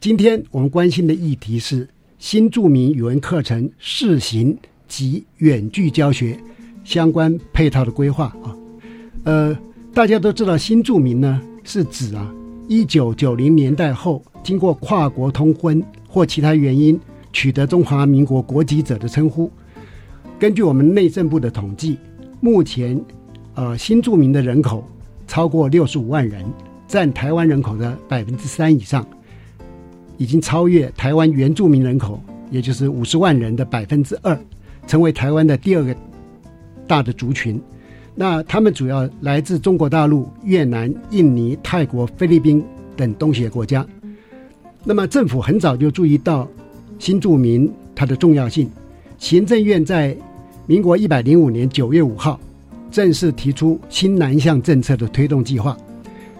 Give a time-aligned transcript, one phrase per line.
[0.00, 1.88] 今天我们关心的议题是
[2.20, 6.38] 新著名语文课程试行及远距教学
[6.84, 8.56] 相关配套的规划啊。
[9.24, 9.58] 呃，
[9.92, 11.42] 大家都知道新著名呢。
[11.64, 12.32] 是指啊，
[12.68, 16.98] 一九九零年代后经过跨国通婚或其他原因
[17.32, 19.50] 取得中华民国国籍者的称呼。
[20.38, 21.98] 根据我们内政部的统计，
[22.40, 22.98] 目前
[23.54, 24.88] 呃新住民的人口
[25.26, 26.44] 超过六十五万人，
[26.86, 29.04] 占台湾人口的百分之三以上，
[30.18, 34.38] 已经超越台湾原住民人口，也就是五十万人的百分之二，
[34.86, 35.96] 成为台湾的第二个
[36.86, 37.58] 大的族群。
[38.14, 42.62] 那他们主要来自中国大陆、越南、印尼、泰国、菲律宾
[42.96, 43.86] 等东协国家。
[44.84, 46.48] 那么政府很早就注意到
[46.98, 48.68] 新住民它的重要性，
[49.18, 50.16] 行政院在
[50.66, 52.40] 民国一百零五年九月五号
[52.90, 55.76] 正式提出新南向政策的推动计划，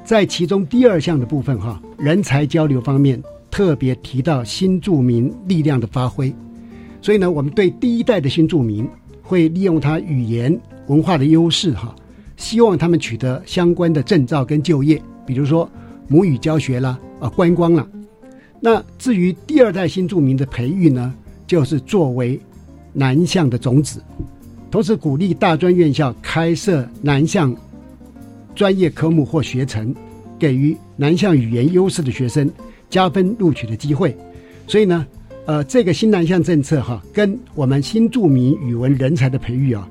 [0.05, 6.35] 在其中第二项的部分哈，人才交流方面特别提到新住民力量的发挥。
[7.01, 8.89] 所以呢，我们对第一代的新住民
[9.23, 10.59] 会利用他语言。
[10.89, 11.95] 文化的优势哈，
[12.39, 15.71] 希望他们取得相关的证照跟就业，比如说
[16.09, 17.87] 母语教学啦，啊观光啦。
[18.59, 21.13] 那至于第二代新住民的培育呢，
[21.47, 22.41] 就是作为
[22.95, 24.03] 南向的种子，
[24.71, 27.55] 同时鼓励大专院校开设南向
[28.55, 29.95] 专业科目或学程，
[30.39, 32.51] 给予南向语言优势的学生
[32.91, 34.17] 加分录取的机会。
[34.67, 35.07] 所以呢，
[35.47, 39.89] 呃，这个新南向政策哈，跟我们新著名语文人才的培育啊。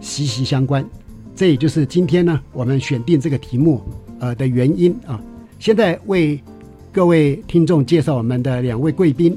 [0.00, 0.88] 息息相关，
[1.34, 3.82] 这也就是今天呢我们选定这个题目
[4.20, 5.20] 呃的原因啊。
[5.58, 6.40] 现在为
[6.92, 9.36] 各位听众介绍我们的两位贵宾。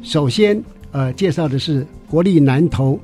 [0.00, 3.00] 首先呃介绍的是国立南投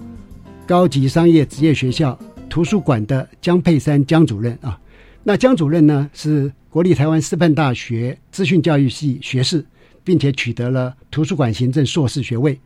[0.64, 2.16] 高级商业职业学校
[2.48, 4.78] 图书馆的江佩山江主任啊。
[5.24, 9.64] 那江主任呢是国立台湾师范大学资讯教育系学士，
[10.02, 12.58] 并且取得了图书馆行政硕士学位。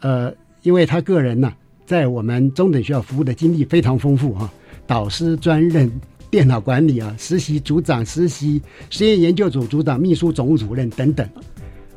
[0.00, 0.32] 呃，
[0.62, 1.52] 因为他个人呢。
[1.84, 4.50] 在我们中等学校服务的经历非常丰富哈，
[4.86, 5.92] 导师专任、
[6.30, 11.28] 电脑管理啊、实习组长、实习实验研究组组长、秘书总务主任等等。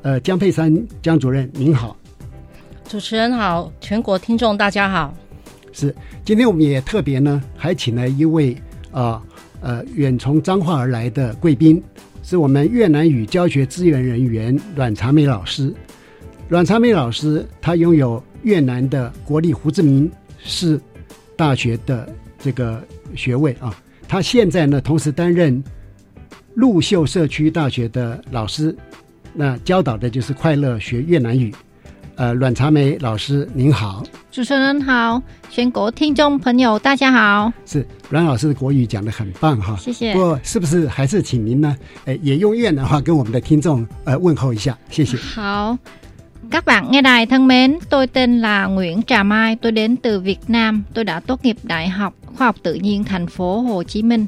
[0.02, 1.96] 呃，江佩珊江主任您好，
[2.90, 5.16] 主持人好，全国听众大家好。
[5.72, 8.54] 是，今天我们也特别呢，还请了一位
[8.92, 9.22] 啊呃
[9.62, 11.82] 呃远从彰化而来的贵宾，
[12.24, 15.74] 是我们越南语教学资源人员阮长美老师。
[16.48, 18.24] 阮长美老师他拥有。
[18.44, 20.10] 越南的国立胡志明
[20.42, 20.80] 市
[21.36, 22.08] 大学的
[22.40, 22.82] 这个
[23.14, 23.76] 学位啊，
[24.08, 25.62] 他现在呢同时担任
[26.54, 28.74] 陆秀社区大学的老师，
[29.34, 31.54] 那教导的就是快乐学越南语。
[32.18, 35.22] 呃，阮茶梅老师您好，主持人好，
[35.52, 37.54] 全国听众朋友大家好。
[37.64, 40.14] 是阮老师的国语讲的很棒哈，谢谢。
[40.14, 41.78] 不过是不是还是请您呢？
[42.06, 45.16] 呃，也用越南话跟我们的听众呃问候一下，谢谢。
[45.16, 45.78] 好。
[46.50, 50.40] Các bạn nghe đài thân mến, tôi tên là Nguyễn Trà Mai, tôi đến từ Việt
[50.48, 54.02] Nam, tôi đã tốt nghiệp Đại học Khoa học Tự nhiên thành phố Hồ Chí
[54.02, 54.28] Minh.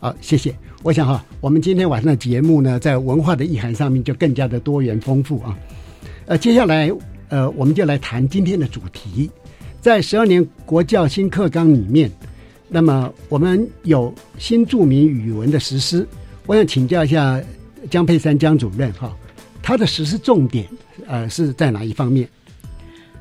[0.00, 0.54] 好，谢谢。
[0.82, 5.56] 我想哈，我们今天晚上的节目呢，在文化的意涵上面就更加的多元丰富啊。
[6.26, 6.90] 呃，接下来
[7.28, 9.30] 呃，我们就来谈今天的主题。
[9.80, 12.10] 在十二年国教新课纲里面，
[12.68, 16.06] 那么我们有新著名语文的实施，
[16.46, 17.42] 我想请教一下
[17.90, 19.12] 江佩珊江主任哈，
[19.60, 20.68] 他的实施重点
[21.08, 22.28] 呃是在哪一方面？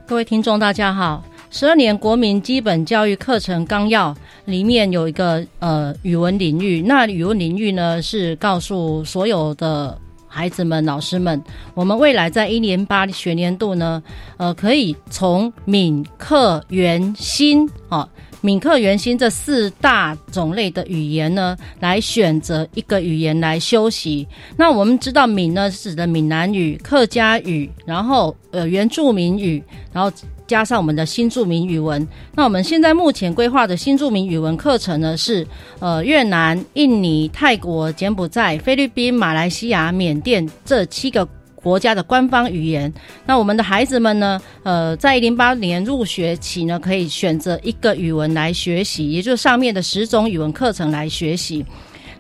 [0.06, 4.16] 各位听众大家好，十二年国民基本教育课程纲要
[4.46, 10.00] 里面有一个呃语文领域，那语文领域呢是告诉所有的。
[10.34, 11.44] 孩子们、老师们，
[11.74, 14.02] 我们未来在一年八学年度呢，
[14.38, 18.08] 呃，可以从闽、客、元、新，啊，
[18.40, 24.26] 闽、客、元、新这四大种类的语言呢，来选择一个语言来修习。
[24.56, 29.62] 那我们知道，闽呢是指的闽南语、客家语，然后呃原住民语，
[29.92, 30.10] 然后。
[30.52, 32.06] 加上我们的新著名语文，
[32.36, 35.48] 那我们现在目前规划的新著名语文课程呢，是
[35.80, 41.26] 呃越南、印尼、泰国、柬埔寨、菲律宾、马来西亚、缅甸这七个
[41.56, 42.94] 国家的官方语言。
[43.26, 51.66] 那我们的孩子们呢，呃，在零八年入学起呢，可以选择一个语文来学习，也就是上面的十种语文课程来学习。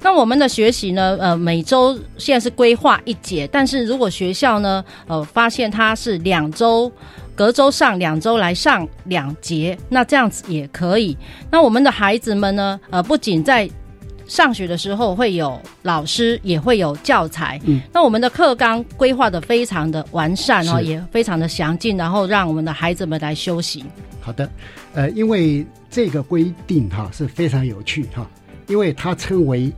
[0.03, 6.89] 那我们的学习呢，呃，每周现在是规划一节，但是如果学校呢，呃，发现它是两周。
[7.35, 11.17] 隔周上两周来上两节，那这样子也可以。
[11.49, 12.79] 那我们的孩子们呢？
[12.89, 13.69] 呃，不仅在
[14.27, 17.59] 上学的时候会有老师，也会有教材。
[17.65, 23.85] 嗯，那我们的课纲规划的非常的完善哦，也非常的详尽，然后让我们的孩子们来修行。
[24.19, 24.49] 好的，
[24.93, 28.29] 呃，因为这个规定哈是非常有趣哈，
[28.67, 29.71] 因为它称为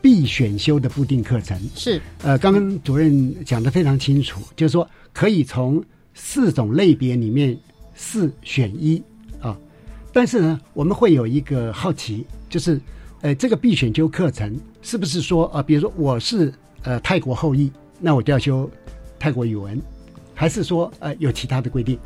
[0.00, 1.58] 必选修的固定课程。
[1.74, 5.82] 是，呃，刚刚主任讲的非常清楚，就是说可以从。
[6.14, 7.56] 四种类别里面
[7.94, 9.02] 四选一
[9.40, 9.56] 啊，
[10.12, 12.80] 但是呢，我们会有一个好奇，就是，
[13.22, 17.70] 呃，这个必选修课程是不是说啊，比如说我是呃泰国后裔，
[18.00, 18.70] 那我就要修
[19.18, 19.80] 泰国语文，
[20.34, 21.98] 还是说呃有其他的规定？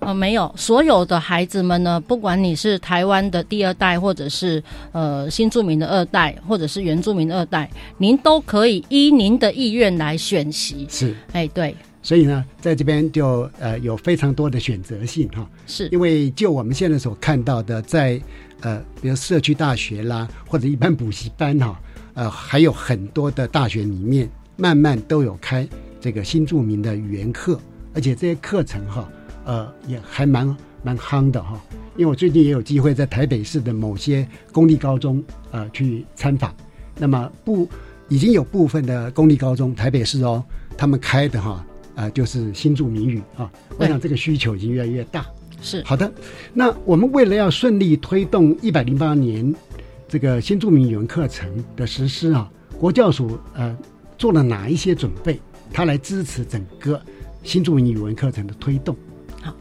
[0.00, 4.62] 呃，没有，所有的孩子们呢，不管你是台湾的第二代，或者是
[4.92, 10.86] 呃新住民的二代，或者是原住民的二代，您都可以依您的意愿来选习。
[10.90, 11.74] 是，哎，对。
[12.04, 18.20] 所以呢，在这边就呃有非常多的选择性哈，是因为就我们现在所看到的，在
[18.60, 21.80] 呃比如社区大学啦，或者一般补习班哈，
[22.12, 24.28] 呃还有很多的大学里面，
[24.58, 25.66] 慢慢都有开
[25.98, 27.58] 这个新著名的语言课，
[27.94, 29.08] 而且这些课程哈，
[29.46, 31.58] 呃也还蛮蛮夯的哈。
[31.96, 36.54] 因为我最近也有机会在台北市的某些公立高中呃去参访，
[36.98, 37.66] 那么不
[38.10, 40.44] 已经有部分的公立高中，台北市哦，
[40.76, 41.64] 他们开的哈。
[41.94, 45.24] 啊，就是新住民语啊，我想这个需求已经越来越大。
[45.62, 46.12] 是好的，
[46.52, 49.54] 那我们为了要顺利推动一百零八年
[50.06, 53.74] 这个新住民语文课程的实施啊，国教署呃
[54.18, 55.40] 做了哪一些准备？
[55.72, 57.00] 它来支持整个
[57.42, 58.94] 新住民语文课程的推动。
[59.40, 59.54] 好，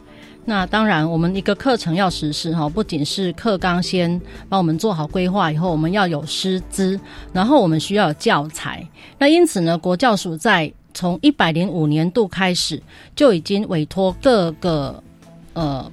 [0.44, 7.00] 那当然，我们一个课程要实施哈，不仅是课纲先帮我们做好规划，以后我们要有师资，
[7.32, 8.86] 然后我们需要有教材。
[9.18, 12.82] 那因此呢，国教署在从一百零五年度开始，
[13.16, 15.02] 就已经委托各个
[15.54, 15.92] 呃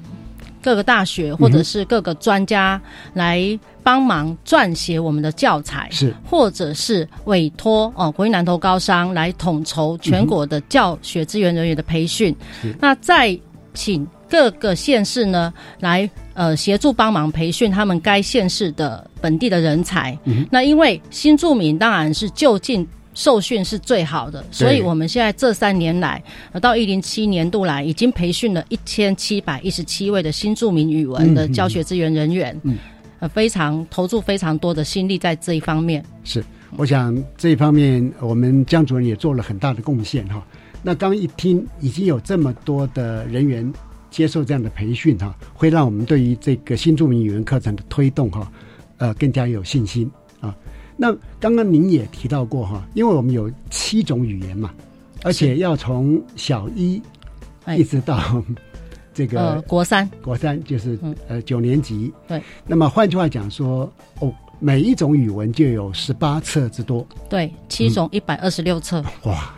[0.63, 2.81] 各个大学或者是各个专家
[3.15, 12.35] 来帮忙撰写我们的教材，是或者是委托哦国立南投高商来统筹全国的教学资源人员的培训。
[12.79, 13.39] 那再
[13.73, 20.17] 请各个县市呢来呃协助帮忙培训他们该县市的本地的人才。
[20.51, 22.87] 那因为新住民当然是就近。
[23.13, 26.23] 受训是最好的，所以我们现在这三年来，
[26.61, 32.59] 到一零七年度来，已经培训了一千七百一十七位的新著名语文的教学资源人员，
[33.19, 36.05] 呃，非常投注非常多的心力在这一方面。
[36.23, 36.43] 是，
[36.77, 40.47] 我想这一方面，我们江主任也做了很大的贡献哈。
[40.83, 43.71] 那刚一听，已经有这么多的人员
[44.09, 48.51] 接受这样的培训哈，会让我们对于这个新著名语文课程的推动哈，
[48.99, 50.11] 呃，更加有信心。
[51.03, 54.71] 那刚刚您也提到过哈，因为我们有七种语言嘛，
[55.23, 57.01] 而且要从小一
[57.75, 58.21] 一直到
[59.15, 62.13] 这个国三，国三就是呃九年级。
[62.29, 62.43] 对。
[62.67, 67.07] 那么换句话讲说，哦，每一种语文就有十八册之多。
[67.31, 69.03] 对，七种一百二十六册。
[69.25, 69.55] 哇，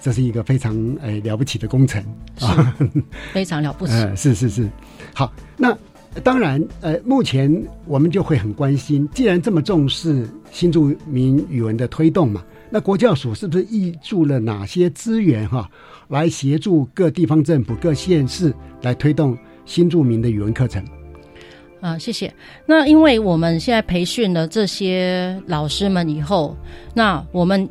[0.00, 2.02] 这是一个非常呃了不起的工程
[2.40, 2.74] 啊，
[3.34, 3.92] 非常了不起。
[4.16, 4.66] 是是是，
[5.12, 5.76] 好那。
[6.24, 7.50] 当然，呃，目前
[7.86, 15.70] 我们就会很关心，既然这么重视新著名语文的推动嘛，那国教署是不是挹注了哪些资源哈，
[16.08, 20.84] 来协助各地方政府、各县市来推动新著名的语文课程？
[21.80, 22.32] 啊，谢谢。
[22.64, 26.56] 那因为我们现在培训了这些老师们以后，
[26.94, 27.68] 那我们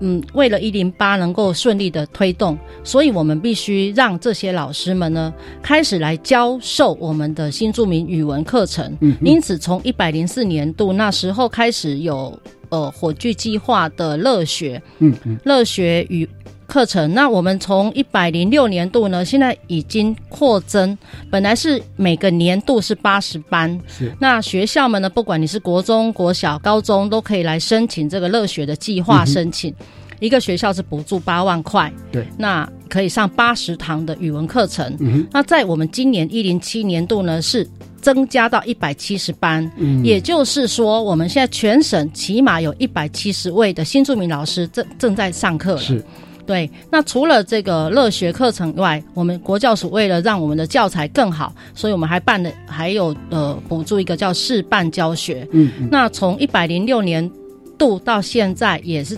[0.00, 8.96] 嗯，为了一零八能够顺利的推动，所以我们必须让这些老师们呢开始来教授我们的新著名语文课程。
[9.00, 12.38] 嗯因此从一百零四年度那时候开始有
[12.68, 16.28] 呃火炬计划的乐学嗯嗯乐学语
[16.68, 17.12] 课程。
[17.12, 20.96] 那我们从一百零六年度呢，现在已经扩增，
[21.28, 29.74] 本来是每个年度是八十班，是那学校们呢，不管你是国中、国小、高中，都可以来申请这个乐学的计划申请。
[30.20, 34.96] 一个学校是补助八万块，对，那可以上八十堂的语文课程。
[34.98, 37.64] 嗯那在我们今年一零七年度呢，是
[38.02, 45.78] 增加到一百七十班，嗯也就是说，我们现在全省起码有一百七十位的新住民老师正正在上课了。
[45.78, 46.04] 是
[46.48, 55.46] 对，那除了这个乐学课程以外，我们国教署为了让我们的教材更好，所以我们还办了还有呃补助一个叫示范教学。
[55.52, 57.30] 嗯嗯那从一百零六年
[57.76, 59.14] 度到现在，也是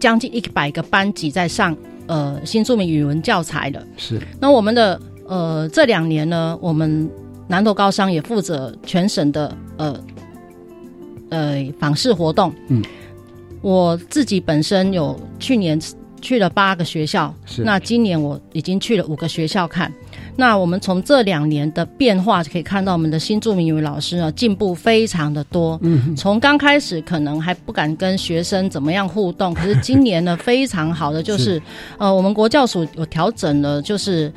[0.00, 1.76] 将近一百个班级在上
[2.08, 3.80] 呃新著名语文教材了。
[3.96, 7.08] 是那我们的呃这两年呢，我们
[7.46, 10.04] 南投高商也负责全省的呃
[11.30, 12.52] 呃访视活动。
[12.66, 12.82] 嗯，
[13.60, 15.80] 我自己本身有去年
[16.22, 19.92] 去了八个学校，是那今年我已经去了五个学校看。
[20.34, 25.78] 那我们从这两年的变化可以看到，我们的新著名语文老师呢进步非常的多。
[25.82, 31.60] 嗯从刚开始可能还不敢跟学生怎么样互动， 可是今年呢非常好的就是，
[31.98, 34.32] 呃，我们国教署有调整了，就是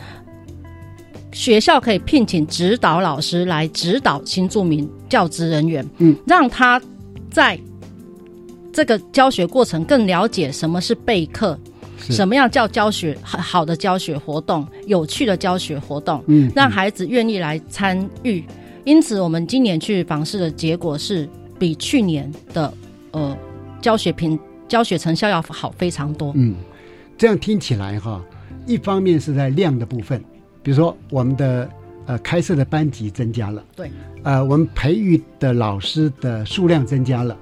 [1.31, 6.81] 学校可以聘请指导老师来指导新著名教职人员，嗯，让他
[7.29, 7.57] 在
[8.73, 18.43] 这个教学过程更了解什么是备课，是什么样叫教学好好的教学活动，有趣的教学活动，嗯让孩子愿意来参与。
[18.83, 22.71] 因此，我们今年去访视的结果是比去年的
[23.11, 23.35] 呃
[23.81, 24.37] 教学评
[24.67, 26.31] 教学成效要好非常多。
[26.35, 26.55] 嗯，
[27.17, 28.23] 这样听起来哈，
[28.67, 30.23] 一方面是在量的部分，
[30.61, 31.67] 比如说我们的
[32.05, 33.89] 呃开设的班级增加了，对，
[34.21, 37.35] 呃，我们培育的老师的数量增加了，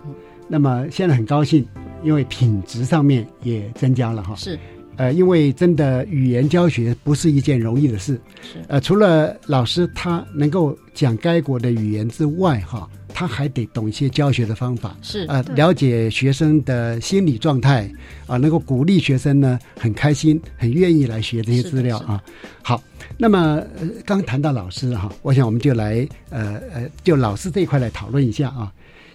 [0.48, 1.65] 那么现在很高兴，
[2.03, 4.36] 因为品质上面也增加了哈。
[4.36, 4.60] 是
[4.95, 17.91] 呃，因为真的语言教学不是一件容易的事，是呃，除了老师他能够讲该国的语言之外哈，他还得懂一些教学的方法，是呃，了解学生的心理状态
[18.27, 22.24] 啊、能够鼓励学生呢很开心，很愿意来学这些资料啊。
[22.62, 22.79] 好，
[23.17, 28.72] 那么、呃、刚谈到老师哈，我想我们就来呃呃，就老师这一块来讨论一下啊。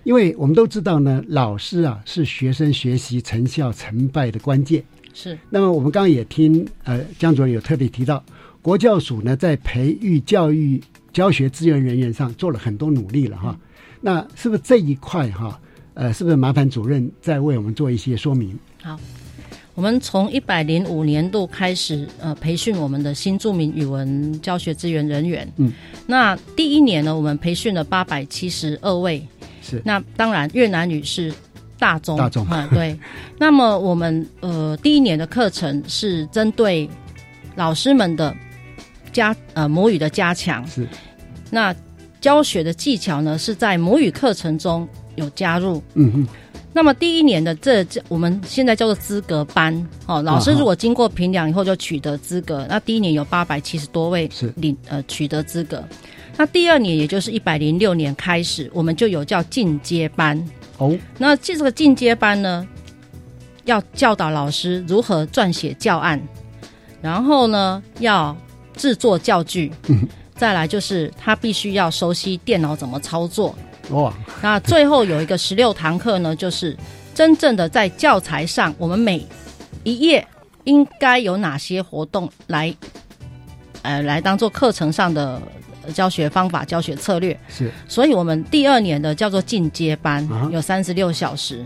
[0.09, 4.83] 因为我们都知道呢，老师啊是学生学习成效成败的关键。
[5.13, 8.25] 是那么我们刚刚也听呃江主任有特别提到，
[8.63, 13.55] 国教署呢在培育教育教学资源人员上做了很多努力了哈。
[14.01, 15.61] 那是不是这一块哈？
[15.93, 18.59] 呃，是不是麻烦主任再为我们做一些说明？
[18.83, 18.99] 好。
[19.75, 25.47] 我们从一百零五年度开始，呃，培训我们的新著名语文教学资源人员。
[25.59, 25.71] 嗯，
[26.07, 29.23] 那第一年呢，我们培训了八百七十二位。
[29.69, 29.83] 是。
[29.85, 31.33] 那当然，越南语是
[31.79, 32.47] 大宗，大宗。
[32.47, 32.99] 啊、对。
[33.39, 36.89] 那么我们呃第一年的课程是针对
[37.55, 38.35] 老师们的
[39.13, 40.89] 加呃母语的加强，是。
[41.51, 41.75] 那
[42.21, 45.83] 教学的技巧呢是在母语课程中有加入。
[45.95, 46.27] 嗯嗯，
[46.73, 49.87] 那么第一年的这这我们现在叫做资格班。
[50.07, 54.53] 哦，老师如果经过评量以后就取得资格，那第一年有八百七十多位是。
[54.57, 55.83] 领呃取得资格。
[56.39, 60.43] 那第二年也就是一百零六年开始，我们就有叫进阶班。
[60.79, 62.67] 哦，那这个进阶班呢，
[63.65, 66.19] 要教导老师如何撰写教案，
[67.03, 68.35] 然后呢要
[68.75, 70.09] 制作教具，嗯。
[70.37, 73.53] 再来就是他必须要熟悉电脑怎么操作。
[73.91, 76.77] 哇，那最后有一个十六堂课呢，就是
[77.13, 79.27] 真正的在教材上，我们每
[79.83, 80.25] 一页
[80.63, 82.73] 应该有哪些活动来，
[83.83, 87.39] 呃，来当做课程上的呃教学方法、教学策略。
[87.49, 91.65] 是所以我们第二年的叫做进阶班啊，有三十六小时。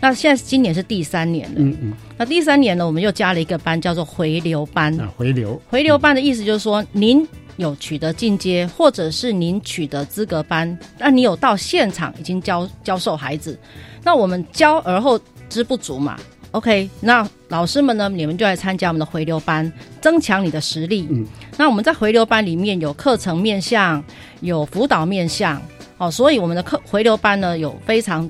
[0.00, 4.98] 那现在今年是第三年了，嗯嗯那第三年呢，我们又加了一个班，叫做回流班。
[5.00, 13.58] 啊，回流回流班的意思就是说，您有取得进阶，或者是您取得资格班，那你有到现场已经教教授孩子，
[14.04, 16.16] 那我们教而后知不足嘛。
[16.52, 21.06] OK，那老师们呢，你们就来参加我们的回流班，增强你的实力。
[21.10, 21.26] 嗯，
[21.58, 24.02] 那我们在回流班里面有课程面向，
[24.40, 25.60] 有辅导面向，
[25.98, 28.28] 哦，所以我们的课回流班呢有非常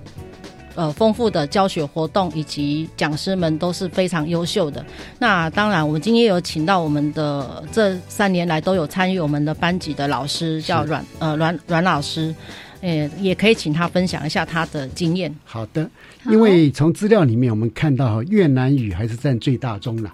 [0.74, 4.84] 呃丰富的教学活动，以及讲师们都是非常优秀的。
[5.20, 12.34] 那当然，我们今天有请到我们的这三年来都有参与我们的班级的老师，叫阮呃阮阮老师。
[12.80, 15.34] 呃，也可以请他分享一下他的经验。
[15.44, 15.90] 好的，
[16.30, 20.10] 因为从资料里面我们看到越南语还是占最大宗的。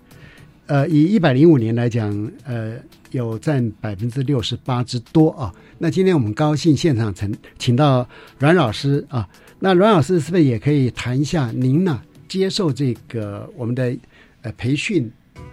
[0.67, 2.77] 呃，以一百零五年来讲，呃，
[3.11, 5.53] 有占百分之六十八之多啊。
[5.79, 9.29] 那今天我们高兴现场请请到阮老师啊，
[9.59, 13.95] 那阮老师是不是也可以谈一下您呢接受这个我们的
[14.43, 15.11] 呃培训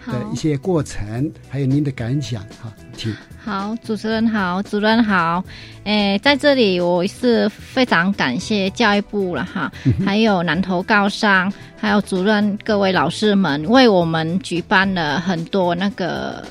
[0.08, 2.72] 的一些过程，还有您的感想哈？
[2.96, 3.14] 请。
[3.44, 5.44] 好，主持人好，主任好，
[5.84, 9.72] 诶，在这里我是非常感谢教育部了哈，
[10.06, 16.44] 还有南投高商，还有主任各位老师们为我们举办了很多那个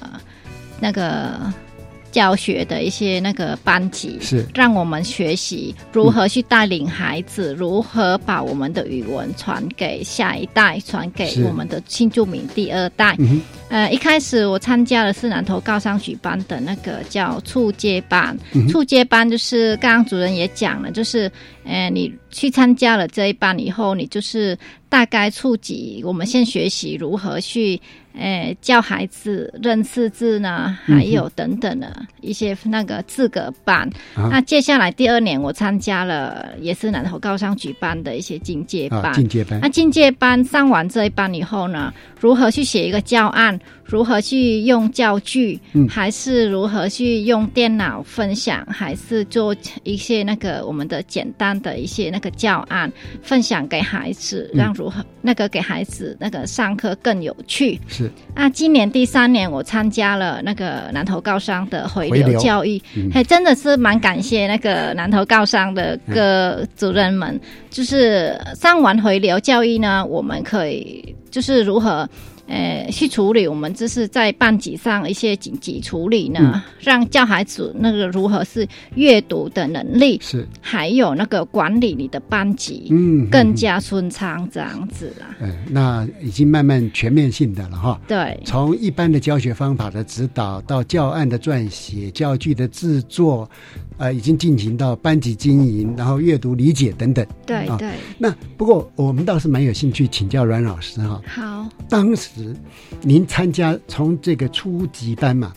[0.80, 1.38] 那个。
[2.10, 4.46] 教学的一些那个班级，是。
[4.54, 13.16] 让我们学习如何去带领孩子，如何把我们的语文传给下一代，传给我们的新住民第二代。
[13.68, 18.36] 呃，一开始我参加的是南投高商举办的那个叫触接班，
[18.68, 21.30] 触、嗯、接班就是刚刚主任也讲了，就是
[21.70, 24.58] 呃，你去参加了这一班以后，你就是
[24.88, 27.80] 大概触及，我们先学习如何去。
[28.18, 33.88] 诶，教孩子认识字呢，还有等等的一些那个资格班。
[34.16, 39.12] 那接下来第二年，我参加了也是南投高商举办的一些进阶班。
[39.14, 39.60] 进阶班。
[39.62, 43.56] 那进阶班上完这一班以后呢，如何去写一个教案？
[43.90, 45.60] 如何去用教具？
[45.88, 48.64] 还是如何去用电脑分享？
[48.70, 57.80] 还是做一些那个我们的简单的一些那个教案分享给孩子，让如何那个给孩子那个上课更有趣？
[57.88, 58.10] 是。
[58.34, 62.80] 啊，今年第三年我参加了那个南投高商的回流教育，
[63.12, 67.38] 还真的是蛮感谢那个南投高商的各主任们，
[67.70, 72.08] 就是上完回流教育呢，我们可以就是如何。
[72.50, 78.66] 呃，去处理我们就是在班级上一些紧急处理呢，让教孩子那个如何是
[78.96, 85.36] 阅读的能力，是还有那个管理你的班级，嗯，更加顺畅这样子啦。
[85.40, 88.00] 嗯，那已经慢慢全面性的了哈。
[88.08, 93.48] 对，从一般的教学方法的指导到教案的撰写、教具的制作。
[94.00, 97.24] 呃，已经进行到班级经营，然后阅读理解等等。
[97.44, 97.92] 对对。
[98.16, 101.20] 那不过我们倒是蛮有兴趣请教阮老师哈。
[101.26, 101.68] 好。
[101.86, 102.56] 当时
[103.02, 105.52] 您参加从这个初级班嘛，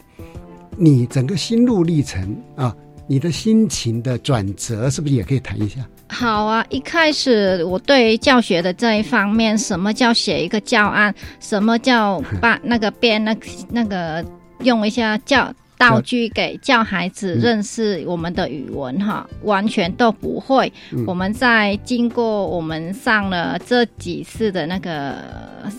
[0.77, 2.75] 你整个心路历程啊，
[3.07, 5.79] 你的心情的转折是不是也可以谈一下？
[6.09, 13.33] 好啊，一开始我对教学的这一方面，什么叫写一个教案，什么叫把那个编那
[13.69, 14.23] 那个
[14.63, 15.49] 用一下教。
[15.77, 20.71] 道具给教孩子认识我们的语文哈，完全都不会。
[21.05, 25.15] 我们在经过我们上了这几次的那个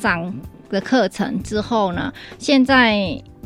[0.00, 0.34] 上
[0.68, 2.98] 的课程之后呢，现在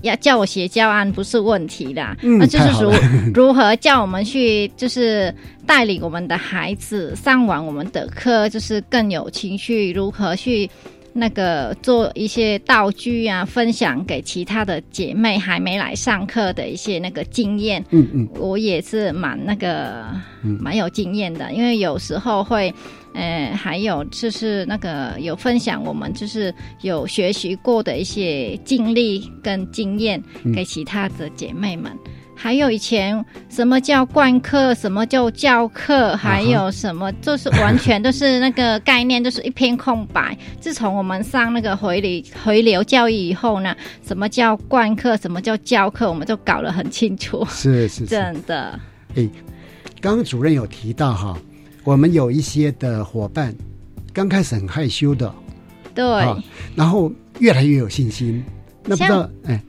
[0.03, 2.93] 要叫我写教案不是问题啦，那就是如
[3.35, 5.33] 如何叫我们去就是
[5.67, 10.69] 带领我们的孩子上完我们的课，就是更有情绪，如何去。
[11.13, 17.85] 那个做一些道具啊，分享给其他的姐妹还没来上课的一些那个经验。
[17.91, 20.07] 嗯嗯，我也是蛮那个
[20.43, 22.73] 蛮有经验的，因为有时候会，
[23.15, 30.23] 呃，还有就是那个有分享我们就是有学习过的一些经历跟经验
[30.55, 31.93] 给其他的姐妹们。
[32.41, 40.39] 还有以前什么叫灌课，什么叫教课，还有什么就是完全都是那个概念，就是一片空白。
[40.61, 43.75] 自从我们上那个回流回流教育以后呢，
[44.07, 47.45] 什么叫灌课，什么叫教课，我们都搞得很清楚。
[47.51, 48.79] 是是真的。
[49.17, 49.29] 哎，
[50.01, 51.37] 刚刚主任有提到哈，
[51.83, 53.53] 我们有一些的伙伴
[54.13, 55.35] 刚开始很害羞的，
[55.93, 56.05] 对，
[56.77, 58.45] 然后越来越有信心。
[58.85, 59.61] 那不知道哎。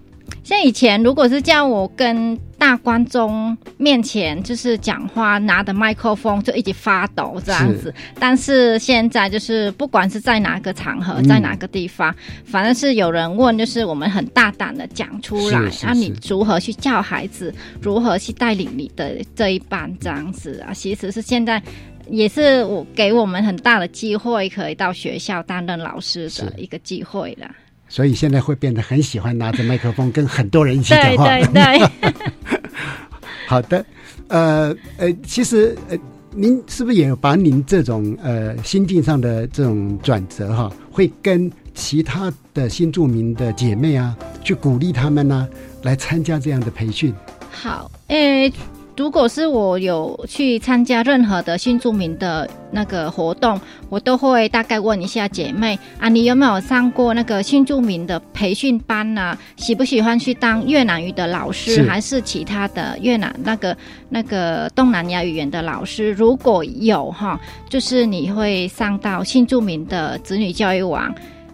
[0.44, 7.94] 像以前，如果是叫我跟大观众面前就是讲话，拿着麦克风就一直发抖这样子。
[8.20, 12.14] 但是现在就是不管是在哪个场合，在哪个地方，
[12.44, 20.74] 反正是有人问，就是我们很大胆的讲出来，那你如何去教孩子，如何去带领你的这一班这样子啊？
[20.74, 21.62] 其实是现在
[22.10, 27.50] 也是我给我们很大的机会，可以到学校担任老师的一个机会了。
[27.90, 31.26] 所以现在会变得很喜欢拿着麦克风跟很多人一起讲话。
[31.26, 32.14] 对对对。
[33.46, 33.84] 好的，
[34.28, 35.98] 呃呃，其实呃，
[36.32, 45.50] 您是不是也有把您这种呃心境上的这种转折哈，会跟其他的新著名的姐妹啊，去鼓励他们呢，
[45.82, 47.12] 来参加这样的培训？
[47.50, 48.54] 好，诶。
[49.00, 53.58] 如果是我有去参加任何的新住民的那个活动，
[53.88, 63.76] 我都会大概问一下姐妹啊，你有没有上过那个新住民的培训班呢、喜不喜欢去当越南语的老师，是还是其他的越南那个
[64.10, 66.12] 那个东南亚语言的老师？
[66.12, 71.10] 如果有哈，就是你会上到新住民的子女教育网。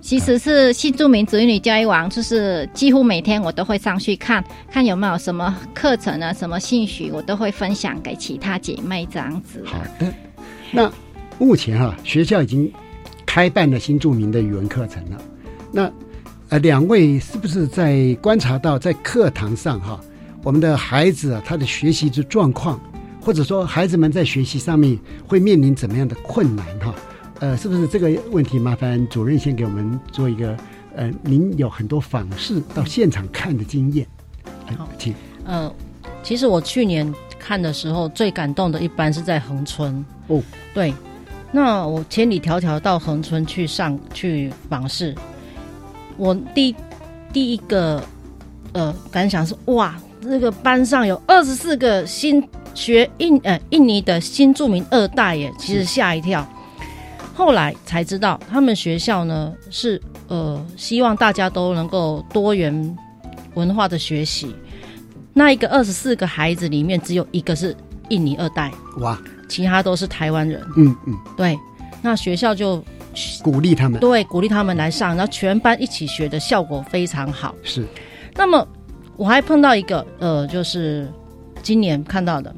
[0.06, 9.64] 其实是新著名子女教育网，就是几乎每天我都会上去看看有没有什么课程啊、什么兴趣，我都会分享给其他姐妹这样子。
[9.66, 10.14] 好的，
[10.72, 10.92] 那
[11.40, 12.72] 目前哈、学校已经
[13.26, 15.20] 开办了新著名的语文课程了。
[15.72, 15.92] 那
[16.50, 20.00] 呃，两位是不是在观察到在课堂上哈、
[20.44, 22.80] 我们的孩子啊，他的学习之状况，
[23.20, 26.94] 或者说孩子们在学习上面会面临怎么样的困难哈、
[27.40, 28.58] 呃，是不是这个问题？
[28.58, 30.58] 麻烦主任先给我们做一个
[30.96, 34.08] 呃，您有很多访视到现场看的经验，
[34.66, 35.72] 很好请呃，
[36.24, 40.04] 其实我去年看的时候，最感动的一般是在恒春。
[40.28, 40.42] 哦，
[40.74, 40.94] 对，
[41.52, 45.14] 那我千里迢迢到恒春去上去访视，
[46.16, 46.74] 我第
[47.34, 48.02] 第一个
[48.72, 52.42] 呃感想是哇，这个班上有二十四个新
[52.74, 56.48] 学印呃印尼的新著名二代耶，其实吓一跳。
[57.36, 62.98] 后来才知道，他们学校呢是呃希望大家都能够多元
[63.56, 64.56] 文化的学习。
[65.34, 67.76] 那一个二十四个孩子里面，只有一个是
[68.08, 70.66] 印尼二代，哇，其他都是台湾人。
[70.78, 71.60] 嗯嗯，对，
[72.02, 72.82] 那学校就
[73.44, 77.54] 鼓励他们对鼓励他们来上，然后全班一起学的效果非常好。
[77.64, 77.86] 是
[78.34, 78.66] 那么
[79.18, 81.12] 我还碰到一个呃，就是
[81.62, 82.56] 今年看到的，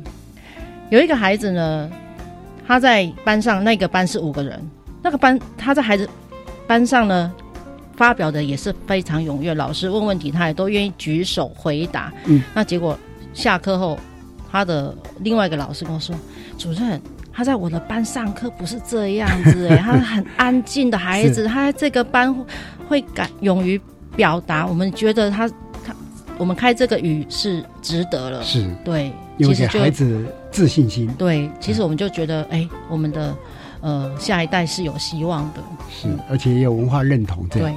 [0.92, 1.90] 有一个孩子呢，
[2.68, 4.62] 他在班上，那个班是五个人，
[5.02, 6.08] 那个班他在孩子
[6.68, 7.32] 班上呢。
[7.96, 12.14] 发表的也是非常踊跃，老师问问题，他也都愿意举手回答。
[12.26, 12.96] 嗯，那结果
[13.34, 13.98] 下课后，
[14.52, 16.16] 他的另外一个老师跟我说
[16.60, 17.02] ：“主任，
[17.34, 22.46] 他在我的班上课不是这样子、欸， 他很安静的孩子，他在这个班会
[22.88, 23.82] 会敢勇于
[24.16, 25.50] 表达，我们觉得他
[25.84, 25.96] 他
[26.38, 28.44] 我们开这个语是值得了。
[28.44, 31.08] 是，对，因为给其实就孩子自信心。
[31.18, 33.36] 对，其实我们就觉得，哎、我们的
[33.82, 35.62] 呃下一代是有希望的。
[35.90, 37.72] 是，而且也有文化认同这样。
[37.72, 37.76] 对，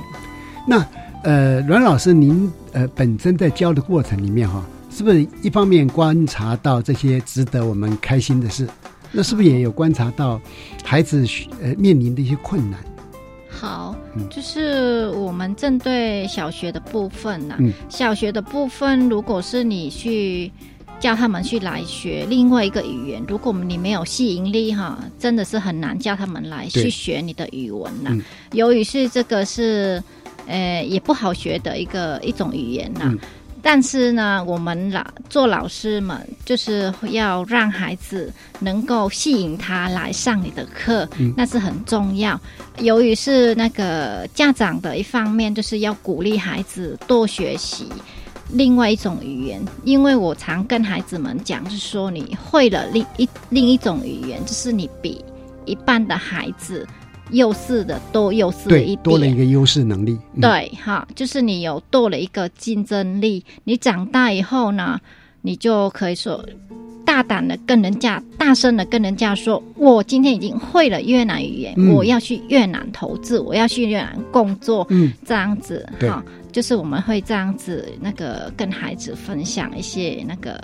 [0.67, 0.87] 那
[1.23, 8.67] 呃，阮老师，您呃本身在教的过程里面哈，是不是一方面观察到这些值得我们开心的事？
[9.13, 10.41] 那是不是也有观察到
[10.85, 11.27] 孩子
[11.61, 12.81] 呃面临的一些困难？
[13.51, 20.51] 好嗯，就是我们针对小学的部分呢、嗯小学的部分，如果是你去
[21.01, 28.23] 叫他们去来学另外一个语言，如果你没有吸引力哈，真的是很难叫他们来去学你的语文呐、嗯。
[28.53, 30.03] 由于是这个是，
[30.47, 33.19] 呃，也不好学的一个一种语言呐、嗯。
[33.63, 41.33] 但是呢，我们老做老师们就是要让孩子能够吸引他来上你的课，嗯。
[41.37, 42.41] 那是很重要。
[42.79, 47.87] 由于是那个家长的一方面，就是要鼓励孩子多学习
[48.53, 55.25] 另外一种语言，因为我常跟孩子们讲，是说你会了另一另一种语言，就是你比
[55.65, 56.87] 一般的孩子
[57.31, 60.19] 优势的多优势对一，点，多了一个优势能力。
[60.35, 63.45] 嗯、对，哈，就是你有多了一个竞争力。
[63.65, 65.01] 你长大以后呢，
[65.43, 66.45] 你就可以说
[67.05, 80.61] 大胆的跟人家大声的跟人家说，我今天已经会了越南语言，嗯我要去越南投资，我要去越南工作，嗯，这样子哈，就是我们会这样子那个跟孩子分享一些那个。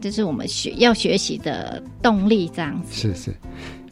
[0.00, 2.90] 就是我们学要学习的动力，这样子。
[2.90, 3.34] 是是，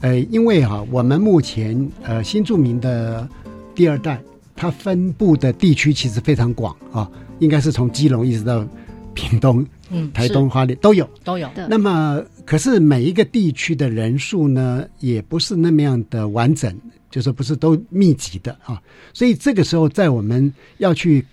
[0.00, 3.28] 呃，因为哈、我们目前呃新著名的
[3.74, 4.18] 第二代，
[4.57, 7.07] 它分布的地区其实非常广啊，
[7.40, 8.66] 应该是从基隆一直到
[9.12, 11.07] 屏东、嗯，台东花莲都有。
[11.24, 11.46] 都有。
[11.54, 16.74] 对那么，可是每一个地区的人数呢，也不是那么样的完整，
[17.11, 18.83] 就是不是都密集的啊。
[19.12, 21.25] 所以这个时候，在我们要去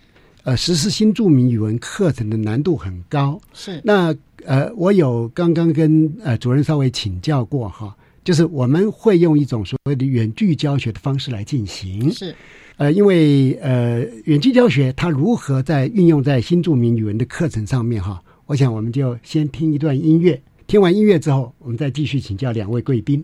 [0.44, 3.40] 呃实施新著名语文课程的难度很高。
[3.54, 12.12] 是那呃，我有刚刚跟呃主任稍微请教过哈，就是我们会用一种所谓的远距教学的方式来进行。
[12.12, 12.36] 是，
[12.78, 23.24] 呃，因为呃远距教学它如何在运用在新著名语文的课程上面哈，我想我们就先听一段音乐，听完音乐之后，我们再继续请教两位贵宾。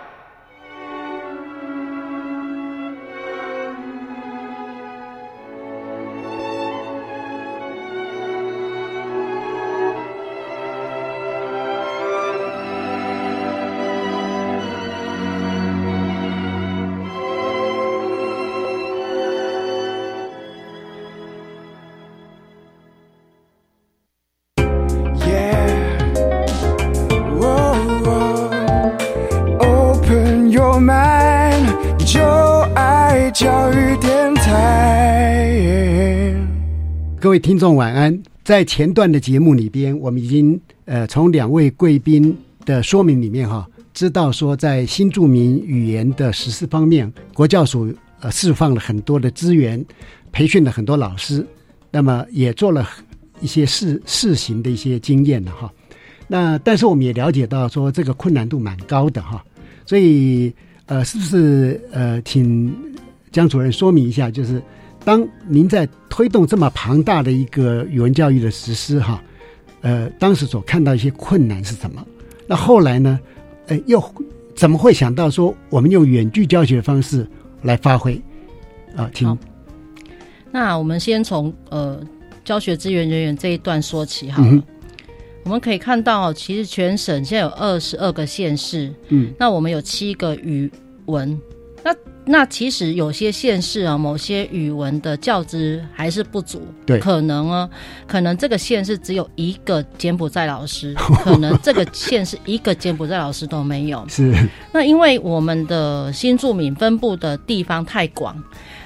[37.31, 38.21] 各位听众晚安。
[38.43, 47.89] 在前段的节目里边，我们已经呃从两位贵宾的说明里面哈，知道说在新著名语言的实施方面，国教署
[48.19, 49.81] 呃释放了很多的资源，
[50.33, 51.47] 培训了很多老师，
[51.89, 52.85] 那么也做了
[53.39, 55.71] 一些试试行的一些经验了哈。
[56.27, 59.41] 那但是我们也了解到说这个困难度蛮高的哈，
[59.85, 60.53] 所以
[60.85, 62.75] 呃是不是呃请
[63.31, 64.61] 江主任说明一下，就是。
[65.03, 69.21] 当您在推动这么庞大的一个语文教育的实施，哈，
[69.81, 72.05] 呃，当时所看到一些困难是什么？
[72.45, 73.19] 那后来呢？
[73.67, 74.03] 呃，又
[74.55, 77.25] 怎么会想到说我们用远距教学的方式
[77.61, 78.21] 来发挥？
[78.95, 79.37] 啊，听。
[80.51, 81.99] 那我们先从呃
[82.43, 84.43] 教学资源人员这一段说起哈。
[85.43, 90.69] 我们可以看到，其实全省现在有二十二个县市，嗯，那我们有七个语
[91.05, 91.39] 文，
[91.83, 91.95] 那。
[92.25, 96.61] 那其实有些县市啊，某些语文的教资还是不足。
[96.85, 97.69] 对，可能啊，
[98.07, 104.05] 可能这个县是只有一个柬埔寨老师， 可能这个县是一个柬埔寨老师都没有。
[104.07, 104.33] 是。
[104.71, 108.35] 那因为我们的新住民分布的地方太广。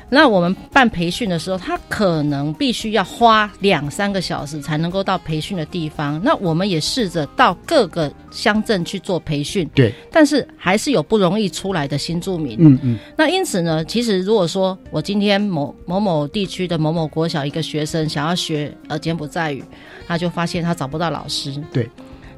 [0.08, 6.22] 那我们办培训的时候，他可能必须要花两三个小时才能够到培训的地方。
[6.24, 9.92] 那我们也试着到各个乡镇去做培训，对。
[10.12, 12.56] 但是还是有不容易出来的新住民。
[12.60, 13.00] 嗯嗯。
[13.18, 19.64] 那因此呢，其实如果说我今天某某某地区的某某国小一个学生想要学呃柬埔寨语，
[20.08, 21.52] 他就发现他找不到老师。
[21.74, 21.90] 对。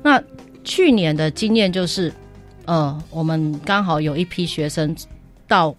[0.02, 0.24] 那
[0.64, 2.14] 去年的经验就是，
[2.64, 4.96] 呃，我们刚好有一批学生
[5.50, 5.76] 到。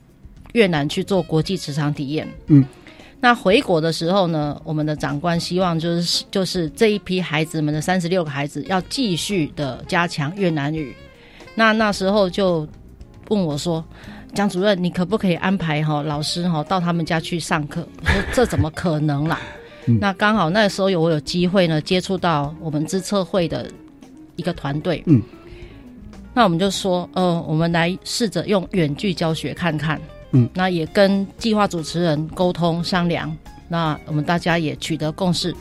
[0.59, 2.67] 越南去做国际职场体验，嗯，
[3.21, 10.93] 那回国的时候呢，我们的长官希望就是就是这一批孩子们的三十六个孩子要继续的加强越南语。
[11.55, 12.67] 那那时候就
[13.29, 13.85] 问我说
[14.35, 19.39] ：“江主任，你可不可以安排哈老师哈到他们家去上课？”我说：“这怎么可能啦？”
[20.01, 23.71] 那刚好那时候有我有机会呢接触到我们资策会的
[24.35, 25.23] 一个团队，嗯，
[26.35, 30.01] 那我们就说：“呃，我们来试着用远距教学看看。”
[30.33, 33.35] 嗯，那也跟计划主持人沟通商量，
[33.69, 35.55] 那我们大家也取得共识，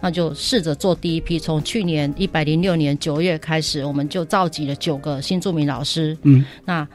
[0.00, 1.38] 那就试着做第一批。
[1.38, 6.16] 从去年一百零六年九月开始，我们就召集了九个新著名老师。
[6.22, 6.86] 嗯，那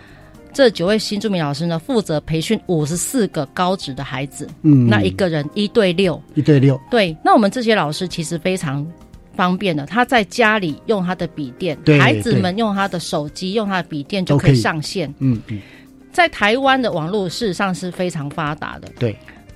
[0.51, 4.47] 这九位新著名老师呢，负责培训五十四个高职的孩子。
[4.63, 6.79] 嗯，那一个人一对六，一对六。
[6.89, 8.85] 对，那我们这些老师其实非常
[9.35, 15.13] 方便的，他在家里用他的笔电，孩子们用他的手机，用他的笔电就可以上线。
[15.19, 15.61] 嗯嗯。
[16.11, 19.15] 在台湾的网络事实上是非常发达的，对，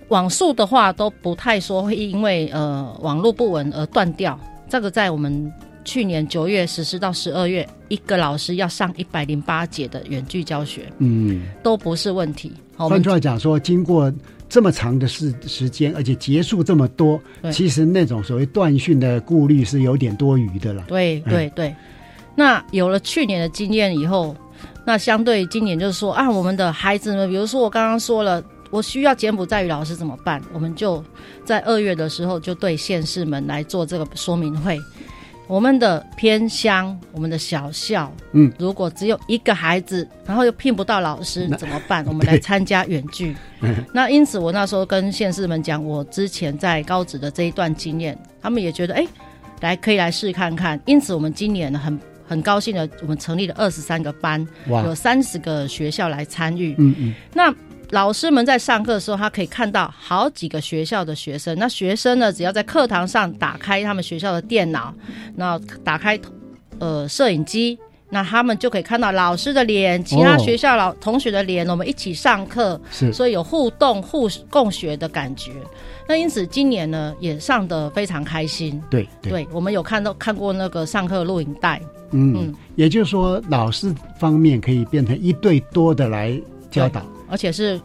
[0.09, 4.39] 网速的话都不太说会因为呃网络不稳而断掉，
[4.69, 5.51] 这个在我们
[5.83, 12.51] 去年九月实施到十二月，一个老师要上一百零八节的远距教学，嗯，都不是问题。
[12.75, 14.11] 换们句话讲说，经过
[14.47, 17.19] 这么长的时时间，而且结束这么多，
[17.51, 20.83] 其实那种所谓断讯的顾虑是有点多余的了。
[20.87, 21.75] 对嗯对对，
[22.35, 24.35] 那有了去年的经验以后，
[24.86, 30.41] 那相对今年就是说啊，我们的孩子们，比如说我刚刚说了，我需要柬埔寨语老师怎么办？
[30.54, 31.04] 我们就
[31.46, 34.80] 在二月的时候就对县市们来做这个说明会。
[35.46, 42.04] 我们的偏乡，我们的小校，嗯，如果只有一个孩子，然后又聘不到老师怎么办？
[42.08, 43.36] 我们来参加远距。
[43.60, 49.06] 嗯那因此，我那时候跟县市们讲，我之前在高职的这一段经验，他们也觉得，哎，
[49.60, 50.80] 来可以来试看看。
[50.86, 52.00] 因此，我们今年呢，很
[52.34, 56.76] 很高兴的，我们成立了二十三个班，哇有三十个学校来参与。
[56.80, 57.54] 嗯嗯，那
[57.91, 61.56] 老师们在上课的时候，他可以看到好几个学校的学生。
[61.60, 64.91] 那学生呢，只要在课堂上打开他们学校的电脑，
[65.36, 66.19] 那打开
[66.80, 67.78] 呃摄影机。
[68.10, 75.52] 那他们就可以看到老师的脸，其他哦学校老同学的脸，我们一起上课，是所以有互动、互共学的感觉。
[76.08, 78.80] 那因此今年呢，也上的非常开心。
[78.88, 81.82] 对对对，我们有看到看过那个上课录影带，
[82.13, 82.34] 嗯。
[82.38, 86.39] 嗯，也就是说，老师方面可以变成一对多的来
[86.71, 87.80] 教导，而且是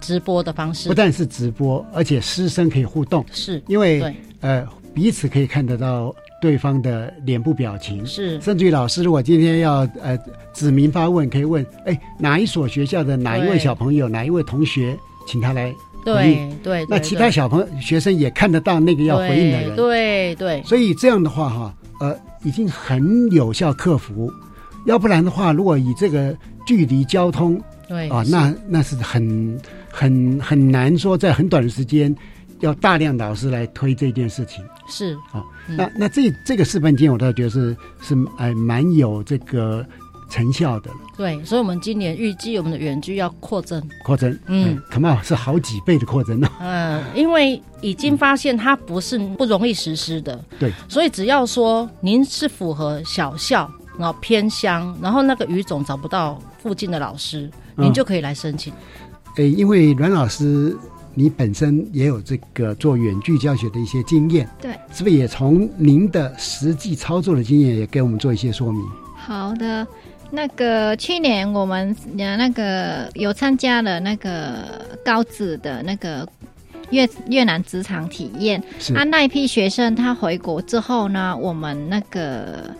[0.00, 4.14] 直播的方式，不但是直播，而且师生可以互动，是因为对。
[4.40, 8.40] 呃彼此可以看得到对方的脸部表情，是。
[8.40, 10.18] 甚至于老师如果今天要呃
[10.54, 16.56] 指名发问，可以问哎哪一所学校的哪一位小朋友哪一位同学，请他来回对应。
[16.62, 24.32] 对，那对对其他小朋友学生也看得到那个要回应的人，对对，所以这样的话哈，呃，已经很有效克服。
[24.86, 32.14] 要不然的话，如果以这个距离交通啊，对啊那那是很很很难说在很短的时间
[32.60, 34.64] 要大量老师来推这件事情。
[34.88, 39.84] 是啊，嗯那那这这个示范经验，我倒觉得是是哎蛮有这个
[40.28, 40.96] 成效的了。
[41.16, 46.48] 对，所以我们今年预计我们的远距要扩增，扩增，嗯可能是好几倍的扩增哦。
[46.60, 58.72] 嗯， 因为已经发现它不是不容易实施的，对，所以只要说您是符合小校，然后偏乡，然后那个语种找不到附近的老师，您嗯就可以来申请。
[59.36, 60.76] 诶，因为阮老师
[61.14, 68.82] 你本身也有这个做远距教学的一些经验，对，是不是也从您的实际操作的经验也给我们做一些说明？
[69.14, 69.86] 好的，
[70.30, 76.28] 那个去年我们呃那个有参加了那个高职的那个
[76.90, 78.94] 越越南职场体验，是。
[78.94, 82.70] 啊，那一批学生他回国之后呢，我们那个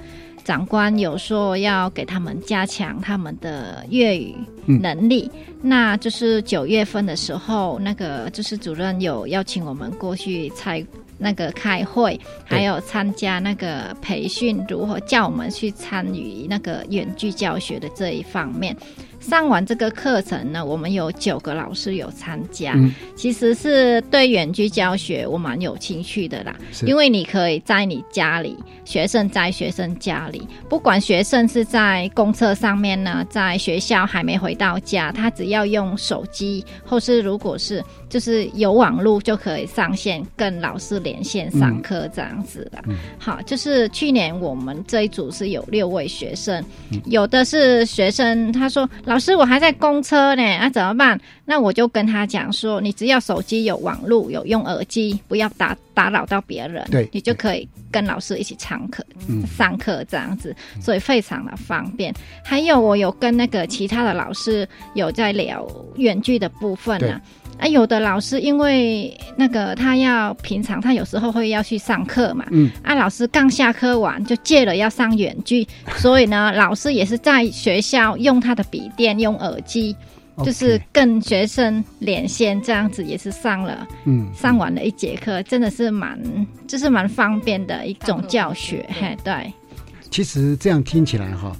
[0.44, 4.35] 长官有说要给他们加强他们的粤语
[4.66, 4.80] 嗯。
[4.80, 5.30] 能力。
[5.62, 10.85] 那就是九月份的时候，那个就是主任有邀请我们过去参
[11.18, 18.76] 那个开会，还有参加那个培训，如何叫我们去参与那个远距教学的这一方面。
[19.26, 22.94] 上完这个课程呢，我们有九个老师有参加，嗯。
[23.16, 26.86] 其实是对远距教学我蛮有兴趣的啦，是。
[26.86, 42.84] 因为你可以在你家里，学生在学生家里，不管学生是在公车上面呢，在学校还没回到家，他只要用手机，或是如果是就是有网络就可以上线跟老师连线上课这样子的。
[43.18, 46.62] 好，就是去年我们这一组是有六位学生，
[47.06, 51.20] 有的是学生他说老师我还在公车呢，那、怎么办？
[51.44, 62.12] 那我就跟他讲说，你只要手机有网络，有用耳机，不要打打扰到别人，对你就可以跟老师一起上课，嗯上课这样子，所以非常的方便。
[62.44, 67.20] 还有我有跟那个其他的老师有在聊远距的部分对呢、
[67.58, 67.66] 啊。
[67.66, 72.70] 有的老师因为那个他要平常他有时候会要去上课嘛，嗯。
[72.82, 75.66] 啊，老师刚下课完就借了要上远距，
[75.96, 79.94] 所以呢，老师也是在学校用他的笔电、用耳机
[80.44, 84.28] 就是跟学生连线这样子，也是上了，嗯。
[84.34, 86.18] 上完了一节课，真的是蛮，
[86.66, 89.52] 就是蛮方便的一种教学，嘿，对，
[90.11, 91.57] 其实这样听起来哈，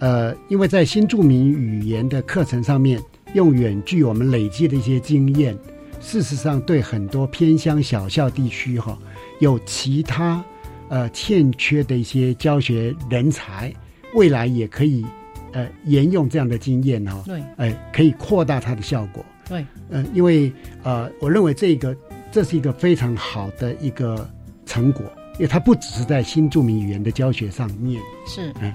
[0.00, 3.00] 呃，因为在新著名语言的课程上面，
[3.34, 5.56] 用远距我们累积的一些经验，
[6.00, 8.98] 事实上对很多偏乡小校地区哈，
[9.40, 10.42] 有其他
[10.88, 13.72] 呃欠缺的一些教学人才，
[14.14, 15.04] 未来也可以
[15.52, 17.42] 呃沿用这样的经验哈，对。
[17.56, 19.24] 呃，可以扩大它的效果。
[19.48, 20.52] 对，呃，因为
[20.82, 21.96] 呃，我认为这个
[22.30, 24.28] 这是一个非常好的一个
[24.66, 25.02] 成果，
[25.34, 28.52] 因为它不只是在新著名语言的教学上面，是。
[28.60, 28.72] 嗯，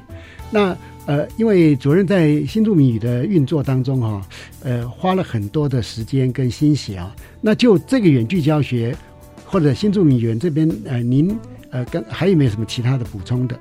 [0.49, 0.75] 那
[1.05, 4.21] 呃，因为主任在新住民语的运作当中哈、
[4.63, 7.13] 呃，花了很多的时间跟心血啊。
[7.41, 8.95] 那就这个远距教学
[9.45, 11.37] 或者新住民语言这边，呃，您
[11.71, 13.59] 呃，跟还有没有什么其他的补充的？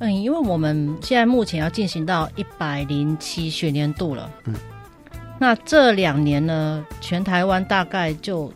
[0.00, 4.54] 嗯，因为我们现在目前要进行到一百零七学年度了，嗯，
[5.40, 8.52] 那这两年呢，全台湾大概就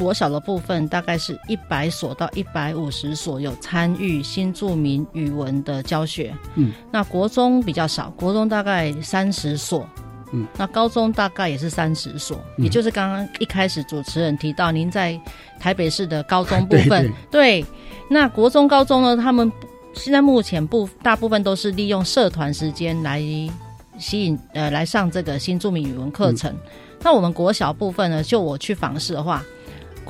[0.00, 9.86] 国小的部分，大概是一百所到一百五十所有参与新著名语文的教学，嗯，那国中比较少，国中大概三十所，
[10.32, 12.64] 嗯，那高中大概也是三十所，嗯。
[12.64, 15.20] 也就是刚刚一开始主持人提到，您在
[15.58, 17.66] 台北市的高中部分， 对对，
[18.08, 19.52] 那国中、高中呢，他们
[19.92, 23.20] 现在目前部大部分都是利用社团时间来
[23.98, 26.56] 吸引呃来上这个新著名语文课程。
[27.02, 29.42] 那我们国小部分呢，就我去访视的话，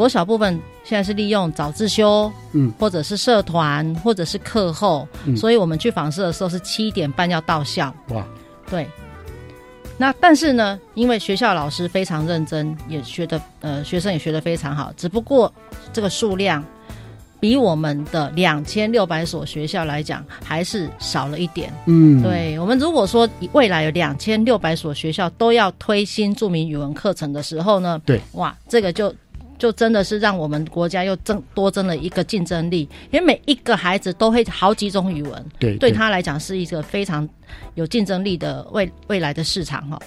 [0.00, 7.94] 国小部分现在是利用早自修，嗯，或者是社团，或者是课后，嗯所以我们去访视的时候是七点半要到校。
[8.08, 8.26] 哇，
[8.70, 8.88] 对。
[9.98, 15.52] 那但是呢，因为学校老师非常认真，也学的呃学生也学的非常好，只不过
[15.92, 16.64] 这个数量
[17.38, 21.70] 比我们的两千六百所学校来讲还是少了一点。
[21.84, 29.14] 嗯对我们如果说未来有两千六百所学校都要推新著名语文课程的时候呢，对，哇，这个就
[29.60, 37.28] 就真的是让我们国家又增多增了一个竞争力，因为每一个孩子都会好几种语文，对对对他来讲是一个非常
[37.74, 40.00] 有竞争力的未未来的市场哈。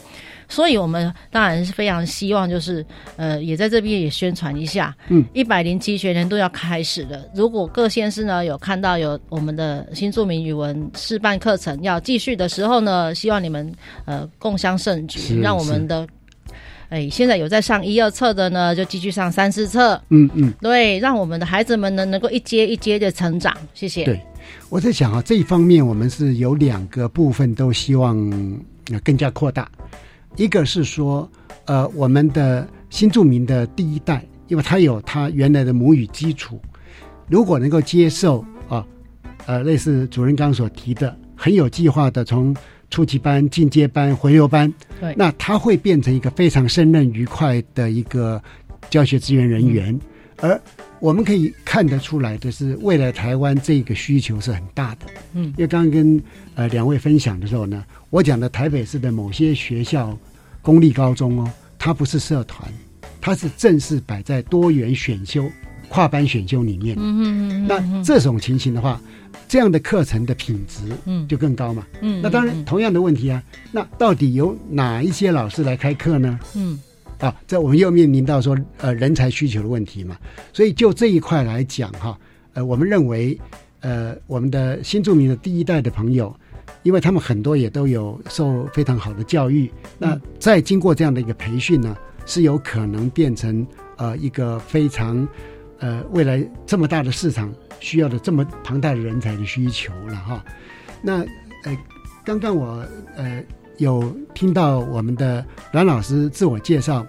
[0.50, 2.86] 所以，我们当然是非常希望，就是
[3.16, 7.26] 呃，也在这边也宣传一下，嗯，一百零七学年度要开始了。
[7.34, 13.74] 如果各县市呢有看到有我们的新著名语文示范课程要继续的时候呢，希望你们
[14.06, 16.06] 呃共襄盛举，让我们的
[16.94, 23.52] 哎现在有在上一二册的呢，就继续上三四册，嗯嗯，对，让我们的孩子们呢能够一阶一阶的成长。
[23.74, 24.06] 谢谢。
[24.06, 24.22] 对，
[24.70, 28.16] 我在想啊，这一方面我们是有两个部分都希望
[28.92, 29.68] 呃更加扩大。
[30.36, 31.28] 一个是说，
[31.66, 36.62] 呃，我们的新著名的第一代，因为他有他原来的母语基础，
[37.28, 38.86] 如果能够接受啊，
[39.48, 42.56] 呃，类似主任刚刚所提的，很有计划的从
[42.94, 44.72] 初级班、进阶班、回流班，
[45.02, 45.16] 对。
[45.18, 48.40] 那他会变成一个非常胜任愉快的一个
[48.88, 50.00] 教学资源人员，
[50.38, 50.62] 而
[51.00, 55.08] 我们可以看得出来的是，未来台湾这个需求是很大的。
[55.34, 55.46] 嗯。
[55.46, 56.22] 因为刚刚跟
[56.54, 60.16] 呃两位分享的时候呢，我讲的台北市的某些学校
[60.62, 62.72] 公立高中哦，它不是社团，
[63.20, 65.50] 它是正式摆在多元选修、
[65.90, 66.96] 跨班选修里面。
[67.00, 69.02] 嗯嗯嗯，那这种情形的话，
[69.48, 71.86] 这样的课程的品质嗯就更高嘛。
[72.02, 76.40] 嗯那当然，同样的问题啊，那到底由哪一些老师来开课呢？
[76.56, 76.80] 嗯
[77.20, 80.18] 啊，这我们又面临到说呃人才需求的问题嘛。
[80.52, 82.18] 所以就这一块来讲哈，
[82.54, 83.40] 呃，我们认为
[83.82, 86.36] 呃我们的新著名的第一代的朋友，
[86.82, 93.66] 因为他们很多也都有受非常好的教育，那再经过这样的一个培训呢，是有可能变成
[93.96, 95.26] 呃一个非常
[95.84, 100.44] 呃未来这么大的市场需要的这么庞大的人才的需求了哈。
[101.02, 101.20] 那
[101.66, 101.78] 呃，
[102.24, 102.86] 刚刚我
[103.18, 103.44] 呃
[103.80, 107.06] 有听到我们的阮老师自我介绍，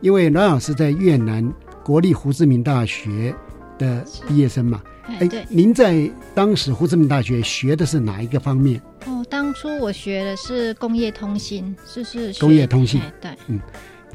[0.00, 1.48] 因为阮老师在越南
[1.84, 3.32] 国立胡志明大学
[3.78, 4.82] 的毕业生嘛，
[5.20, 5.46] 哎对。
[5.48, 8.82] 您在当时胡志明大学学的是哪一个方面？
[9.06, 13.00] 哦，当初我学的是工业通信，就是工业通信。
[13.00, 13.60] 哎对，嗯，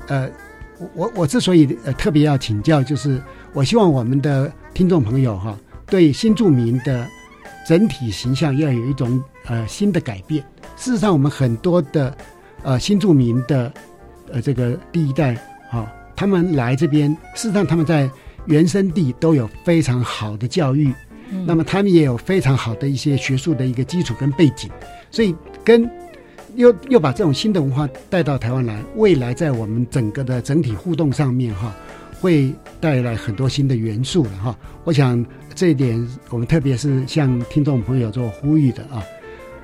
[0.08, 0.30] 呃，
[0.84, 3.22] 我我我之所以呃特别要请教，就是
[3.54, 5.58] 我希望我们的听众朋友哈，
[5.88, 7.08] 对新住民的
[7.68, 10.44] 整体形象要有一种呃新的改变。
[10.76, 12.16] 事实上，我们很多的
[12.64, 13.72] 呃新住民的
[14.32, 15.36] 呃这个第一代
[15.72, 18.10] 啊、他们来这边，事实上他们在
[18.46, 20.94] 原生地都有非常好的教育，
[21.32, 21.46] 嗯。
[21.46, 24.70] 那么他们也有非常好的一些学术的一个基础跟背景，
[25.10, 25.90] 所以跟
[26.56, 31.76] 又又把这种新的文化带到台湾来，未来在我们整个的整体互动上面哈，
[32.20, 34.56] 会带来很多新的元素了哈。
[34.84, 35.26] 我想
[35.56, 39.04] 这一点我们特别是向听众朋友做呼吁的啊。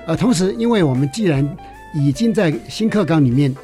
[0.06, 1.46] 呃，同时，因为我们既然
[1.94, 3.54] 已经在新课纲里面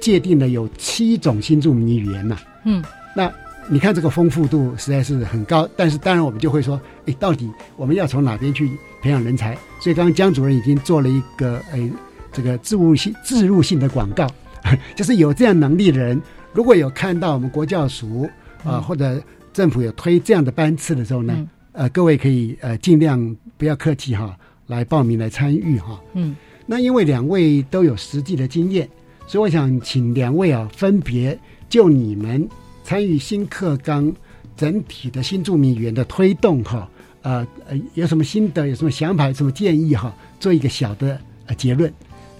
[0.00, 2.82] 界定了有七种新著名语言嘛，嗯，
[3.14, 3.30] 那
[3.68, 8.70] 你看这个丰富度实在是很高，但是当然我们就会说，哎，到底我们要从哪边去
[9.02, 9.58] 培养人才？
[9.80, 11.90] 所以刚刚江主任已经做了一个，哎，
[12.32, 14.26] 这个置入性置入性的广告，
[14.94, 16.20] 就是有这样能力的人，
[16.52, 18.28] 如果有看到我们国教署
[18.64, 18.82] 啊、嗯。
[18.82, 19.20] 或者
[19.52, 21.48] 政府有推这样的班次的时候呢，嗯。
[21.72, 26.00] 呃，各位可以呃尽量不要客气哈，来报名来参与哈。
[26.14, 26.34] 嗯。
[26.66, 28.88] 那因为两位都有实际的经验，
[29.26, 32.46] 所以我想请两位啊，分别就你们
[32.84, 34.12] 参与新课纲
[34.56, 36.90] 整体的新著名语言的推动哈，
[37.22, 41.92] 呃呃，有什么心得，有什么想法，有什么建议哈，做一个小的呃结论，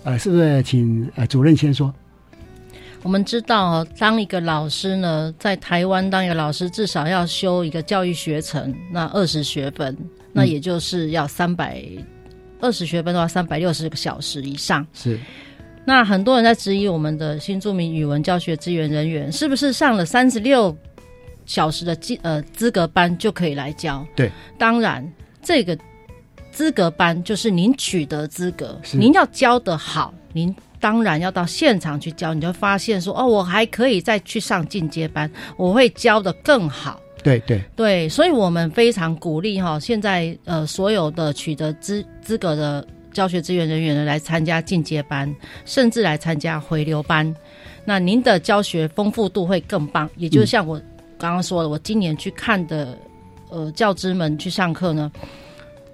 [0.09, 1.93] 呃，是不是请呃主任先说？
[3.03, 9.95] 我们知道哦，当一个老师呢，在台湾当一个老师，至少要修一个教育学程，那二十学分，
[10.33, 11.85] 那也就是要三百
[12.59, 14.87] 二十学分的话，三百六十个小时以上。
[14.95, 15.21] 是。
[15.85, 20.75] 那很多人在质疑我们的新著名语文教学资源人员是不是上了三十六
[21.45, 24.07] 小时的资呃资格班就可以来教？
[24.17, 25.07] 对，当然
[25.43, 25.79] 这个
[26.59, 37.01] 资格班就是您取得资格，您要教得好，您当然要到现场去教，你就发现说哦，我还可以再去上进阶班，我会教的更好。
[37.23, 45.33] 对对对，所以我们非常鼓励哈，现在呃所有的取得资资格的教学资源人员呢，来参加进阶班，
[45.65, 47.33] 甚至来参加回流班。
[47.85, 50.77] 那您的教学丰富度会更棒，也就是像我
[51.17, 52.99] 刚刚说的，我今年去看的
[53.49, 55.09] 呃教资们去上课呢，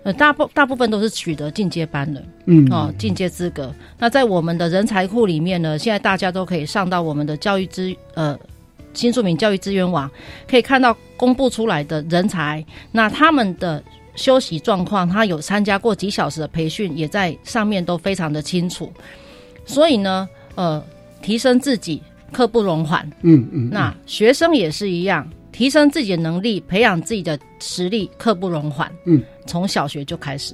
[0.05, 3.75] 呃大部大部分都是取得进阶班的，嗯哦进阶资格。
[3.99, 8.39] 那在我们的人才库里面呢，现在大家都可以上到我们的教育资呃。
[8.97, 10.09] 新著名教育资源网
[10.49, 13.83] 可以看到公布出来的人才，那他们的
[14.15, 18.93] 休息状况，他有参加过几小时的培训，也在上面都非常的清楚。
[19.67, 20.81] 所以呢，呃，
[21.21, 22.01] 提升自己
[22.31, 23.05] 刻不容缓。
[23.23, 28.91] 嗯嗯，那学生也是一样，提升自己的能力，培养自己的实力，刻不容缓。
[29.07, 30.53] 嗯，从小学就开始。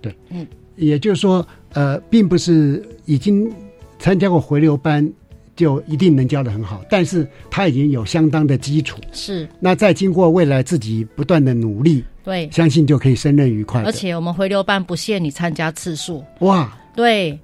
[0.00, 3.52] 对，嗯，也就是说，呃，并不是已经
[3.98, 5.12] 参加过回流班
[5.56, 9.00] 就一定能教的很好，但是他已经有相当的基础。
[9.10, 13.82] 是，那再经过未来自己不断的努力，对，相信就可以胜任愉快。
[13.82, 16.22] 而且我们回流班不限你参加次数。
[16.38, 17.38] 哇，对，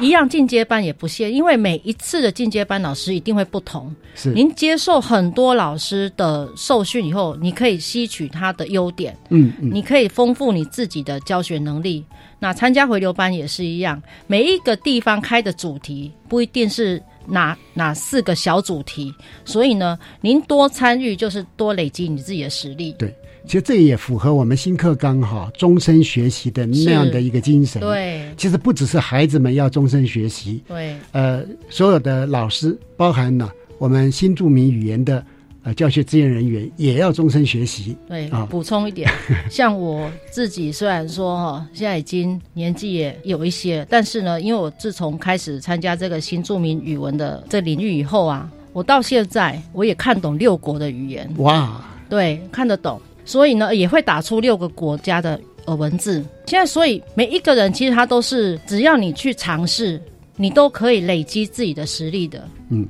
[0.00, 3.94] 一样进阶班也不限，因为每一次的进阶班老师一定会不同。
[4.16, 12.04] 是，您接受很多老师的受训以后，你可以吸取他的优点，嗯嗯，你可以丰富你自己的教学能力。
[12.40, 19.14] 那参加回流班也是一样，每一个地方开的主题不一定是哪哪四个小主题，
[19.44, 22.92] 所以呢，您多参与就是多累积你自己的实力。
[22.98, 23.14] 对，
[23.46, 27.80] 其实这也符合我们新课纲哈终身学习的那样的一个精神。
[27.80, 35.24] 对，其实不只是孩子们要终身学习，对，呃，所有的老师，包含了我们新著名语言的
[35.62, 37.96] 呃教学资源人员，也要终身学习。
[38.08, 39.10] 对，啊，补充一点，
[39.50, 51.30] 像我自己虽然说哈，现在已经年纪也有一些，但是呢，因为我自从开始参加这个新著名语文的这领域以后啊，我到现在我也看懂六国的语言。
[51.38, 53.00] 哇，对，看得懂，
[53.30, 56.14] 所以呢，也会打出六个国家的呃文字。
[56.46, 60.02] 现在，所以每一个人其实他都是，只要你去尝试，
[60.34, 62.44] 你都可以累积自己的实力的。
[62.70, 62.84] 嗯，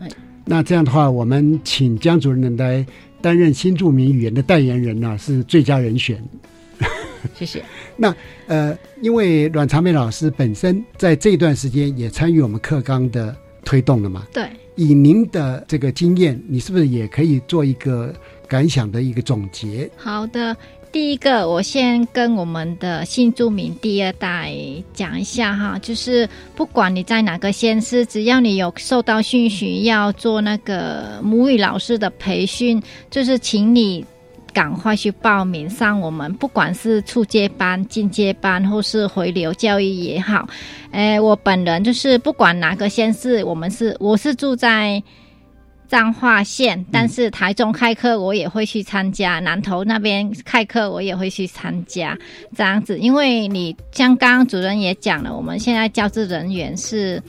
[0.46, 2.82] 那这样的话，我们请江主任来
[3.20, 6.18] 担任新著名语言的代言人呢、是最佳人选。
[7.34, 7.62] 谢谢。
[7.94, 8.16] 那
[8.46, 18.10] 呃，因为阮长梅老师本身在这段时间也参与我们课纲的推动了嘛，对，以您的这个经验，你是不是也可以做一个
[18.50, 19.88] 感想的一个总结？
[19.96, 20.56] 好的。
[20.92, 24.52] 第一个，我先跟我们的新住民第二代
[24.92, 34.04] 讲一下哈，就是不管你在哪个县市，只要你有受到讯息要做那个母语老师的培训，就是请你
[34.52, 40.48] 赶快去报名上我们，不管是初阶班、进阶班或是回流教育也好。
[40.90, 45.00] 诶，我本人就是不管哪个县市，我们是我是住在。
[45.90, 52.16] 彰化县，但是台中开课我也会去参加，南投那边开课我也会去参加，
[52.56, 57.20] 这样子，因为你像刚刚主任也讲了，我们现在教职人员是，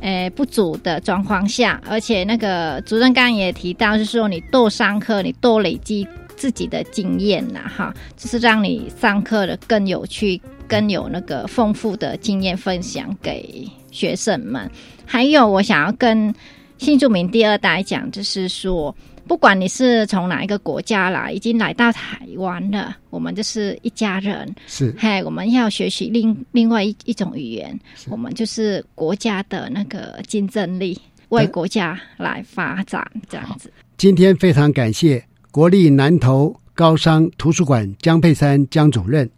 [0.00, 6.06] 诶不足的状况下，而且那个主任刚刚也提到，就是说你多上课，你多累积
[6.36, 14.70] 自己的经验呐，哈，就是让你上课的更有趣，更有那个丰富的经验分享给学生们。
[15.04, 16.32] 还有，我想要跟
[16.78, 18.94] 新住民第二代讲，就是说，
[19.26, 24.54] 不管你是从哪一个国家来，已经来到台湾了，我们就是一家人。
[24.66, 30.98] 是，嘿，我们要学习另另外一一种语言，我们就是国家的那个竞争力，
[31.30, 33.70] 为国家来发展，这样子。
[33.96, 39.28] 今天非常感谢国立南投高商图书馆江佩珊江主任，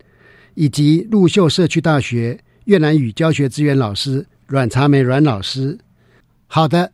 [0.55, 5.77] 以及陆秀社区大学越南语教学资源老师阮茶梅阮老师。
[6.47, 6.93] 好的。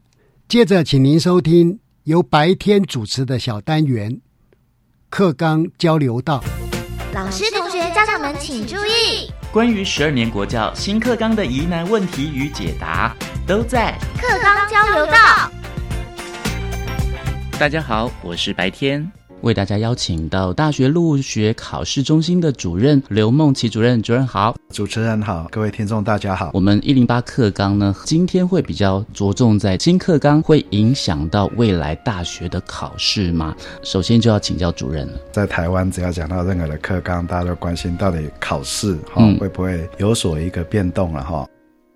[0.49, 4.20] 接着，请您收听由白天主持的小单元
[5.11, 6.40] 课纲交流道。
[7.12, 13.12] 老师、同学、家长们请注意，关于十二年国教新课纲的疑难问题与解答，
[13.44, 15.51] 都在课纲交流道。
[17.59, 19.11] 大家好，我是白天。
[19.47, 26.51] 为大家邀请到大学入学考试中心的主任刘梦琪主任，主任好，主持人好，各位听众大家好。
[26.53, 33.55] 我们一零八课纲呢，今天会比较着重在新课纲会影响到未来大学的考试吗？
[33.82, 35.12] 首先就要请教主任了。
[35.30, 41.47] 在台湾，只要讲到任何的课纲，大家都关心到底考试哈、嗯会不会有所一个变动了哈。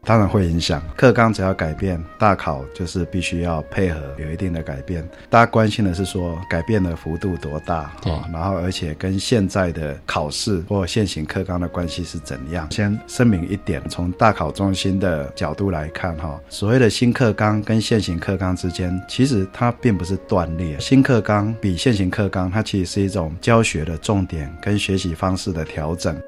[0.03, 5.07] 当然会影响课纲，只要改变，大考就是必须要配合有一定的改变。
[5.29, 12.67] 大家关心的是说改变的幅度多大，对哦然后而且跟现在的考试或现行课纲的关系是怎样？
[12.71, 20.79] 先声明一点，从大考中心的角度来看，哈，所谓的新课纲跟现行课纲之间，其实它并不是断裂。
[20.81, 26.21] 新课纲比现行课纲，它其实是一种教学的重点跟学习方式的调整。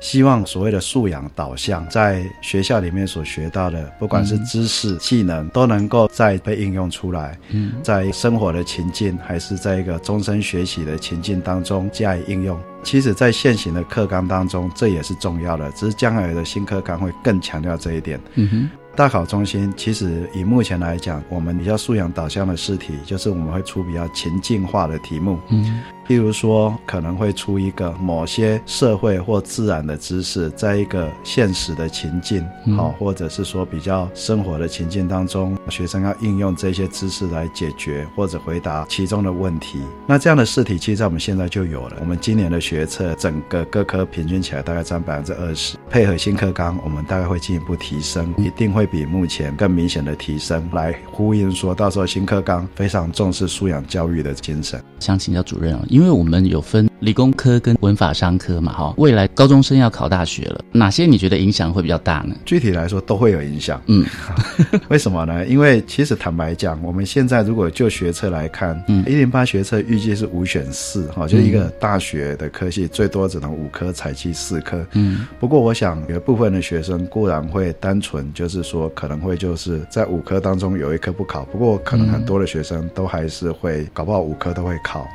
[0.00, 7.38] 希望所谓的素养导向，在学校里面所学到的，不管是知识、技能，都能够再被应用出来。
[7.50, 12.58] 嗯在生活的情境，还是在一个终身学习的情境当中加以应用。
[12.82, 18.20] 其实，在现行的课纲当中，这也是重要的，只是将来的新课纲会更强调这一点。
[18.34, 18.70] 嗯哼。
[18.94, 25.38] 大考中心其实以目前来讲，我们比较素养导向的试题，就是我们会出比较情境化的题目。
[25.50, 32.44] 嗯，譬如说，可能会出一个某些社会或自然的知识，在一个现实的情境，
[32.76, 39.80] 好、嗯或者是说比较生活的情境当中，学生要应用这些知识来解决或者回答其中的问题。
[40.06, 41.96] 那这样的试题，其实在我们现在就有了。
[42.00, 54.80] 我们今年的学测，整个各科平均起来大概占百分之二十，配合新课纲，我们大概会进一步提升，一定会比目前更明显的提升，来呼应说到时候新课纲非常重视素养教育的精神。
[55.00, 62.36] 想请教主任哦，因为我们有分理工科跟文法商科嘛，哈，未来高中生要考大学了，哪些你觉得影响会比较大呢？
[62.44, 63.80] 具体来说都会有影响。
[63.86, 64.04] 嗯，
[64.90, 65.46] 为什么呢？
[65.46, 74.86] 因为其实坦白讲，我们现在如果就学测来看，嗯一零八学测预计是五选四，哈，就一个大学的科系最多只能五科，采集四科。
[74.92, 85.08] 嗯，不过我想有部分的学生固然会单纯就是说可能会就是在五科当中有一科不考，不过可能很多的学生都还是会，搞不好五科都会考。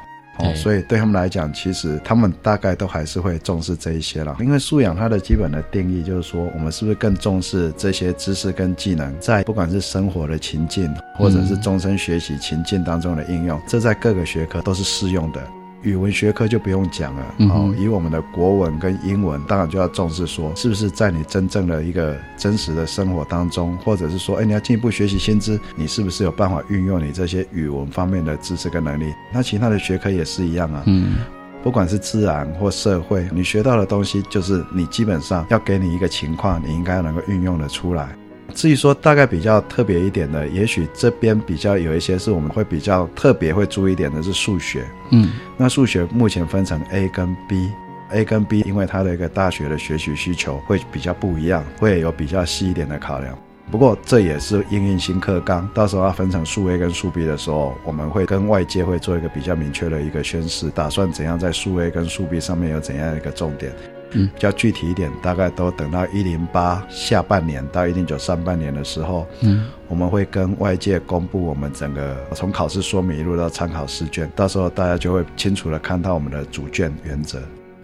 [0.44, 4.36] 哦，所以对他们来讲，其实他们大概都还是会重视这一些了。
[4.40, 15.42] 因为素养它的基本的定义就是说，我们是不是更重视这些知识跟技能，在不管是生活的情境，或者是终身学习情境当中的应用，这在各个学科都是适用的。
[15.84, 29.14] 语文学科就不用讲了，嗯哦，以我们的国文跟英文，当然就要重视说，是不是在你真正的一个真实的生活当中，或者是说，哎，你要进一步学习新知，你是不是有办法运用你这些语文方面的知识跟能力？
[29.34, 31.18] 那其他的学科也是一样啊，嗯，
[31.64, 38.16] 不管是自然或社会，你学到的东西，就是你基本上要给你一个情况，你应该能够运用的出来。
[38.52, 44.86] 至于说大概比较特别一点的，也许这边比较有一些是我们会比较特别会注意一点的是数学。
[45.12, 47.72] 嗯，那数学目前分成 A 跟 B。
[48.14, 53.34] A 跟 B 因为它的一个大学的学习需求会比较不一样，会有比较细一点的考量。
[53.72, 63.72] 不过这也是应用新课纲，到时候要分成数 A 跟数 B 的时候，我们会跟外界会做一个比较明确的一个宣示，打算怎样在数 A 跟数 B 上面有怎样的一个重点。
[64.12, 77.42] 嗯，比较具体一点，大概都等到一零八下半年到一零九上半年的时候，嗯，我们会跟外界公布我们整个从考试说明一路到参考试卷，到时候大家就会清楚的看到我们的主卷原则。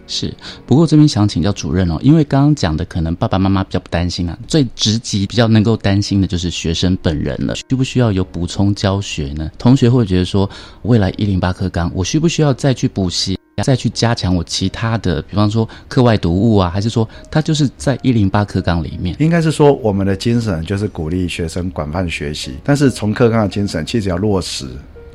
[0.08, 0.34] 是，
[0.66, 9.48] 不过这边想请教主任哦，因为刚刚讲的可能爸爸妈妈比较不担心啊，最直击比较能够担心的就是学生本人了，需不需要有补充教学呢？
[9.58, 10.48] 同学会觉得说，
[10.82, 13.38] 未来一零八课纲，我需不需要再去补习？
[13.64, 19.16] 再去加强我其他的，比方说课外读物啊，还是说它就是在一零八课纲里面？
[19.18, 24.64] 应该是说，我们的精神就是鼓励学生广泛学习，但是从课纲的精神，其实要落实。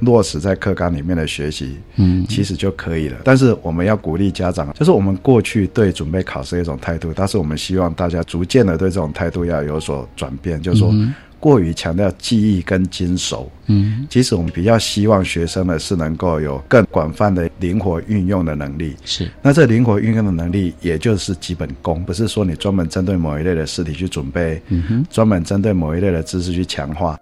[0.03, 3.17] 落实在课纲里面的学习，嗯，其实就可以了。
[3.23, 10.89] 但是我们要鼓励家长，就是我们过去对准备考试的一种态度，但是我们希望大家逐渐的对这种态度要有所转变，就是说。
[10.91, 18.95] 嗯过于强调记忆跟精熟，嗯，其实我们比较希望学生呢是能够有更广泛的灵活运用的能力。
[19.03, 27.19] 是，那这灵活运用的能力，也就是基本功，不是说你专门针对某一类的试题去准备，嗯哼，专门针对某一类的知识去强化。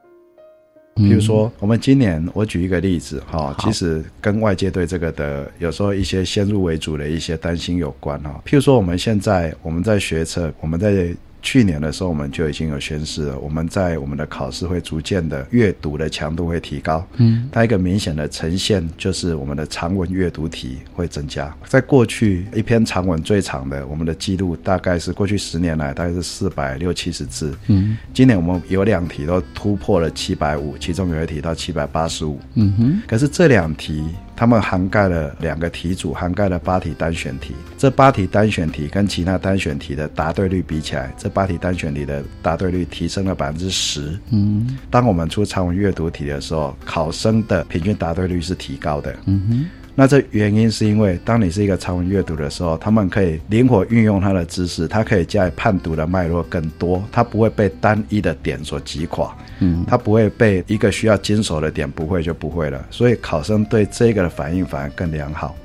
[0.96, 8.42] 嗯比如说，我们今年我举一个例子哈，其实跟外界对这个的有时候一些先入为主的一些担心有关哈。
[8.46, 17.06] 譬如说，我们现在我们在学测，我们在去年的时候，我们就已经有宣示了，我们在我们的考试会逐渐的阅读的强度会提高。
[17.18, 21.54] 嗯，它一个明显的呈现就是我们的长文阅读题会增加。
[21.66, 27.54] 在过去一篇长文最长的，我们的记录大概是过去十年来大概是四百六七十字。
[27.68, 32.39] 嗯，今年我们有两题都突破了七百五，其中有一题到七百八十五。
[32.54, 34.04] 嗯哼，可是这两题
[34.42, 37.54] 他们涵盖了两个题组，涵盖了八题单选题。
[37.78, 44.18] 这八题单选题跟其他单选题的答对率比起来，这八题单选题的答对率提升了百分之十。
[44.32, 49.16] 嗯当我们出长文阅读题的时候，考生的平均答对率是提高的。
[49.28, 49.66] 嗯哼。
[49.94, 65.56] 那这原因是因为，当你是一个长文阅读的时候，他们可以灵活运用他的知识，他可以加以判读的脉络更多，他不会被单一的点所击垮，嗯他不会被一个需要经手的点不会就不会了，所以考生对这个的反应反而更良好。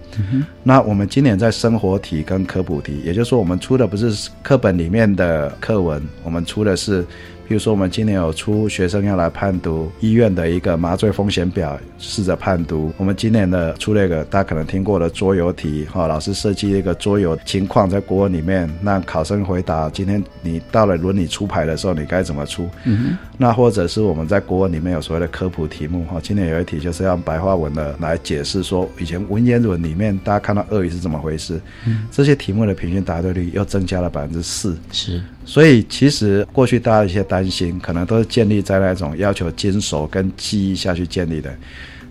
[0.63, 7.07] 那我们今年在生活题跟科普题，也就是说，我们出的不是课本里面的课文，我们出的是。
[7.49, 12.93] 比如说，我们今年有出学生要来判读医院的一个麻醉风险表，试着判读。
[12.97, 22.69] 我们今年的出了一个大家可能听过的桌游题，哈，老师设计一个桌游情况在国文里面，让考生回答：今天你到了轮你出牌的时候，你该怎么出？
[22.85, 34.77] 嗯那或者是我们在国文里面有所谓的科普题目，哈，今年有一题就是用白话文的来解释说，以前文言文里面大家看到鳄鱼是怎么回事，嗯这些题目的平均答对率又增加了百分之四。
[34.91, 41.51] 是，所以其实过去大家一些担心，可能都是建立在那种要求坚守跟记忆下去建立的。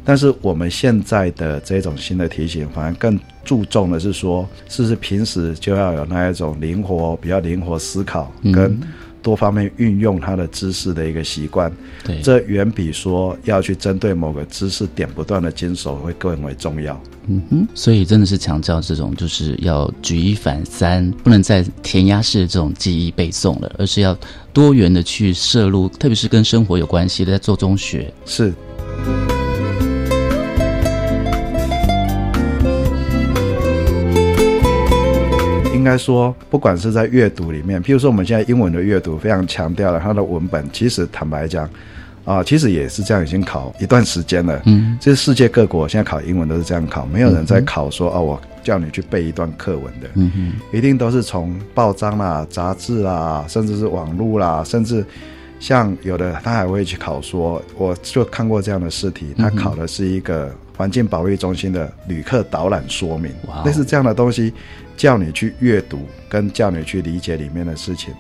[0.06, 8.80] 但是我们现在的这种新的提醒，反而更注重的是说，是不是平时就要有那一种灵活、比较灵活思考跟
[9.26, 11.72] 多方面运用他的知识的一个习惯。
[12.04, 17.02] 对这远比说要去针对某个知识点不断的经手会更为重要。
[17.28, 24.16] 嗯哼，所以真的是强调这种就是要举一反三，不能再填鸭式的这种记忆背诵了，而是要
[24.54, 28.14] 多元的去摄入，特别是跟生活有关系的，在做中学。
[28.28, 28.54] 是。
[35.86, 41.70] 该说，不管是在阅读里面，譬如说我们现在英文的阅读非常强调了它的文本，其实坦白讲，
[42.26, 44.60] 啊、其实也是这样，已经考一段时间了。
[44.66, 50.10] 嗯，这是世界各国现在考英文都是这样考，没有人在考说哦，我叫你去背一段课文的。
[50.16, 55.06] 嗯哼，一定都是从报章啦、杂志啦，甚至是网络啦，甚至
[55.60, 63.32] 像有的他还会去考说，我就看过这样的试题，他考的是一个环境保育中心的旅客导览说明。
[63.48, 64.52] 哇哦，类似这样的东西，
[64.96, 68.14] 叫你去阅读跟叫你去理解里面的事情。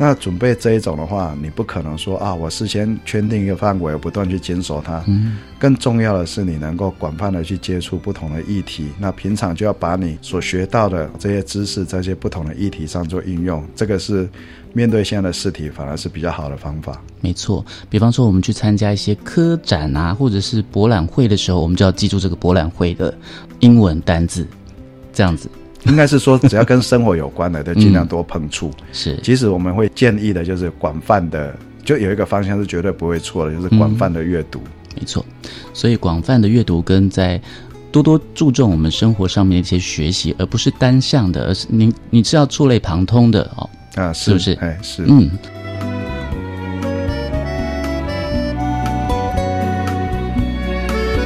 [0.00, 5.02] 那准备这一种的话，你不可能说啊，我事先圈定一个范围，我不断去坚守它。
[5.08, 8.90] 嗯，更重要的是，你能够广泛的去接触不同的议题。
[8.96, 13.60] 那平常就要把你所学到的这些知识，在这些不同的议题上做应用。
[13.74, 14.28] 这个是
[14.72, 17.02] 面对现在的试题，反而是比较好的方法。
[17.20, 17.66] 没错。
[17.90, 23.12] 比方说，我们去参加一些科展啊，或者是博览会的时候，我们就要记住这个博览会的
[23.58, 24.46] 英文单字，
[25.12, 25.50] 这样子。
[25.88, 28.70] 应该是说，只要跟生活有关的， 都尽量多碰触。
[28.92, 34.60] 是，其实我们会建议的，就是广泛的，就有一个方向是绝对不会错的，就是广泛的阅读。
[34.96, 35.24] 没错，
[35.72, 37.40] 所以广泛的阅读跟在
[37.90, 43.68] 多多注重我们生活上面的一些学习，而不是单向的，而是你你是要触类旁通的哦。
[43.94, 44.52] 啊，是不是？
[44.60, 45.30] 哎，是，嗯。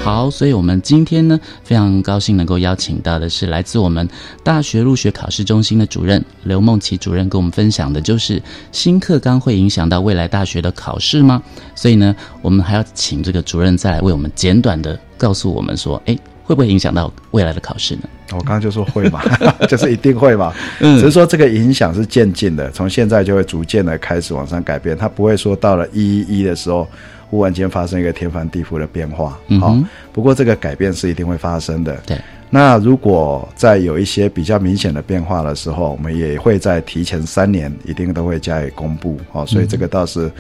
[0.05, 4.07] 好，所以我们今天呢，非常高兴能够邀请到的是来自我们
[4.43, 8.43] 大学入学考试中心的主任刘梦琪主任，跟我们分享的就是
[8.73, 11.41] 新课纲会影响到未来大学的考试吗？
[11.77, 18.03] 所以呢，我们还要请这个主任再来为我们简短的告诉我们说，哎，会不会影响到未来的考试呢？
[18.31, 19.23] 我刚刚就说会嘛，
[19.69, 20.53] 就是一定会嘛。
[20.81, 26.87] 嗯只是说这个影响是渐进的，从现在就会逐渐的开始往上改变，它不会说到了一一一的时候，
[27.29, 29.39] 忽然间发生一个天翻地覆的变化。
[29.61, 29.77] 好、
[30.13, 31.95] 不过这个改变是一定会发生的。
[32.07, 32.17] 对。
[32.55, 39.19] 那如果在有一些比较明显的变化的时候，我们也会在提前三年一定都会加以公布。
[39.33, 40.31] 哦，所以这个倒是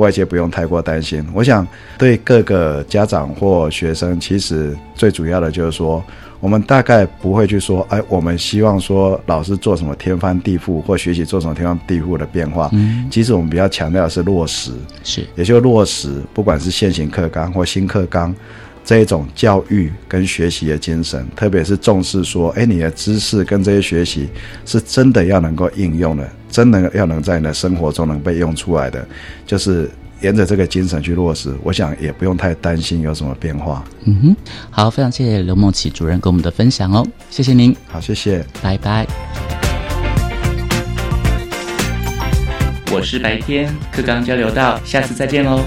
[0.00, 1.24] 外界不用太过担心。
[1.32, 1.64] 我想
[1.96, 6.02] 对各个家长或学生，其实最主要的就是说。
[6.42, 12.70] 我们大概不会去说，哎，我们希望说老师做什么天翻地覆，或学习做什么天翻地覆的变化。
[12.72, 14.72] 嗯其实我们比较强调的是落实，
[15.04, 18.34] 是，也就是落实，不管是现行课纲或新课纲
[18.84, 24.28] 这一种教育跟学习的精神，特别是重视说，哎，你的知识跟这些学习
[24.64, 29.06] 是真的要能够应用的，真的要能在你的生活中能被用出来的，
[29.46, 29.88] 就是
[30.22, 31.54] 沿着这个精神去落实。
[31.62, 33.84] 我想也不用太担心有什么变化。
[34.04, 34.36] 嗯哼，
[34.70, 39.06] 好，非常谢谢刘梦琪主任跟我们的分享哦，谢谢您，好，谢谢，拜拜。
[42.92, 45.60] 我是白天课纲交流到，下次再见喽。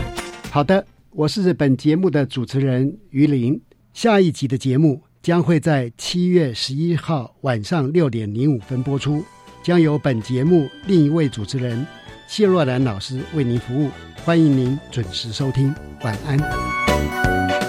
[0.52, 0.86] 好的，
[1.16, 3.62] 我是本节目的主持人于林。
[3.94, 9.24] 下一集的节目将会在七月十一号晚上六点零五分播出，
[9.62, 11.86] 将由本节目另一位主持人
[12.28, 13.92] 谢若兰老师为您服务，
[14.26, 16.36] 欢迎您准时收听，晚安。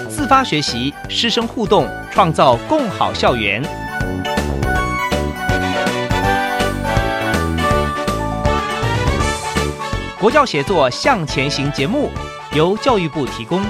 [0.09, 3.61] 自发学习，师生互动，创造共好校园。
[10.19, 12.09] 国教协作向前行节目
[12.55, 13.61] 由教育部提供。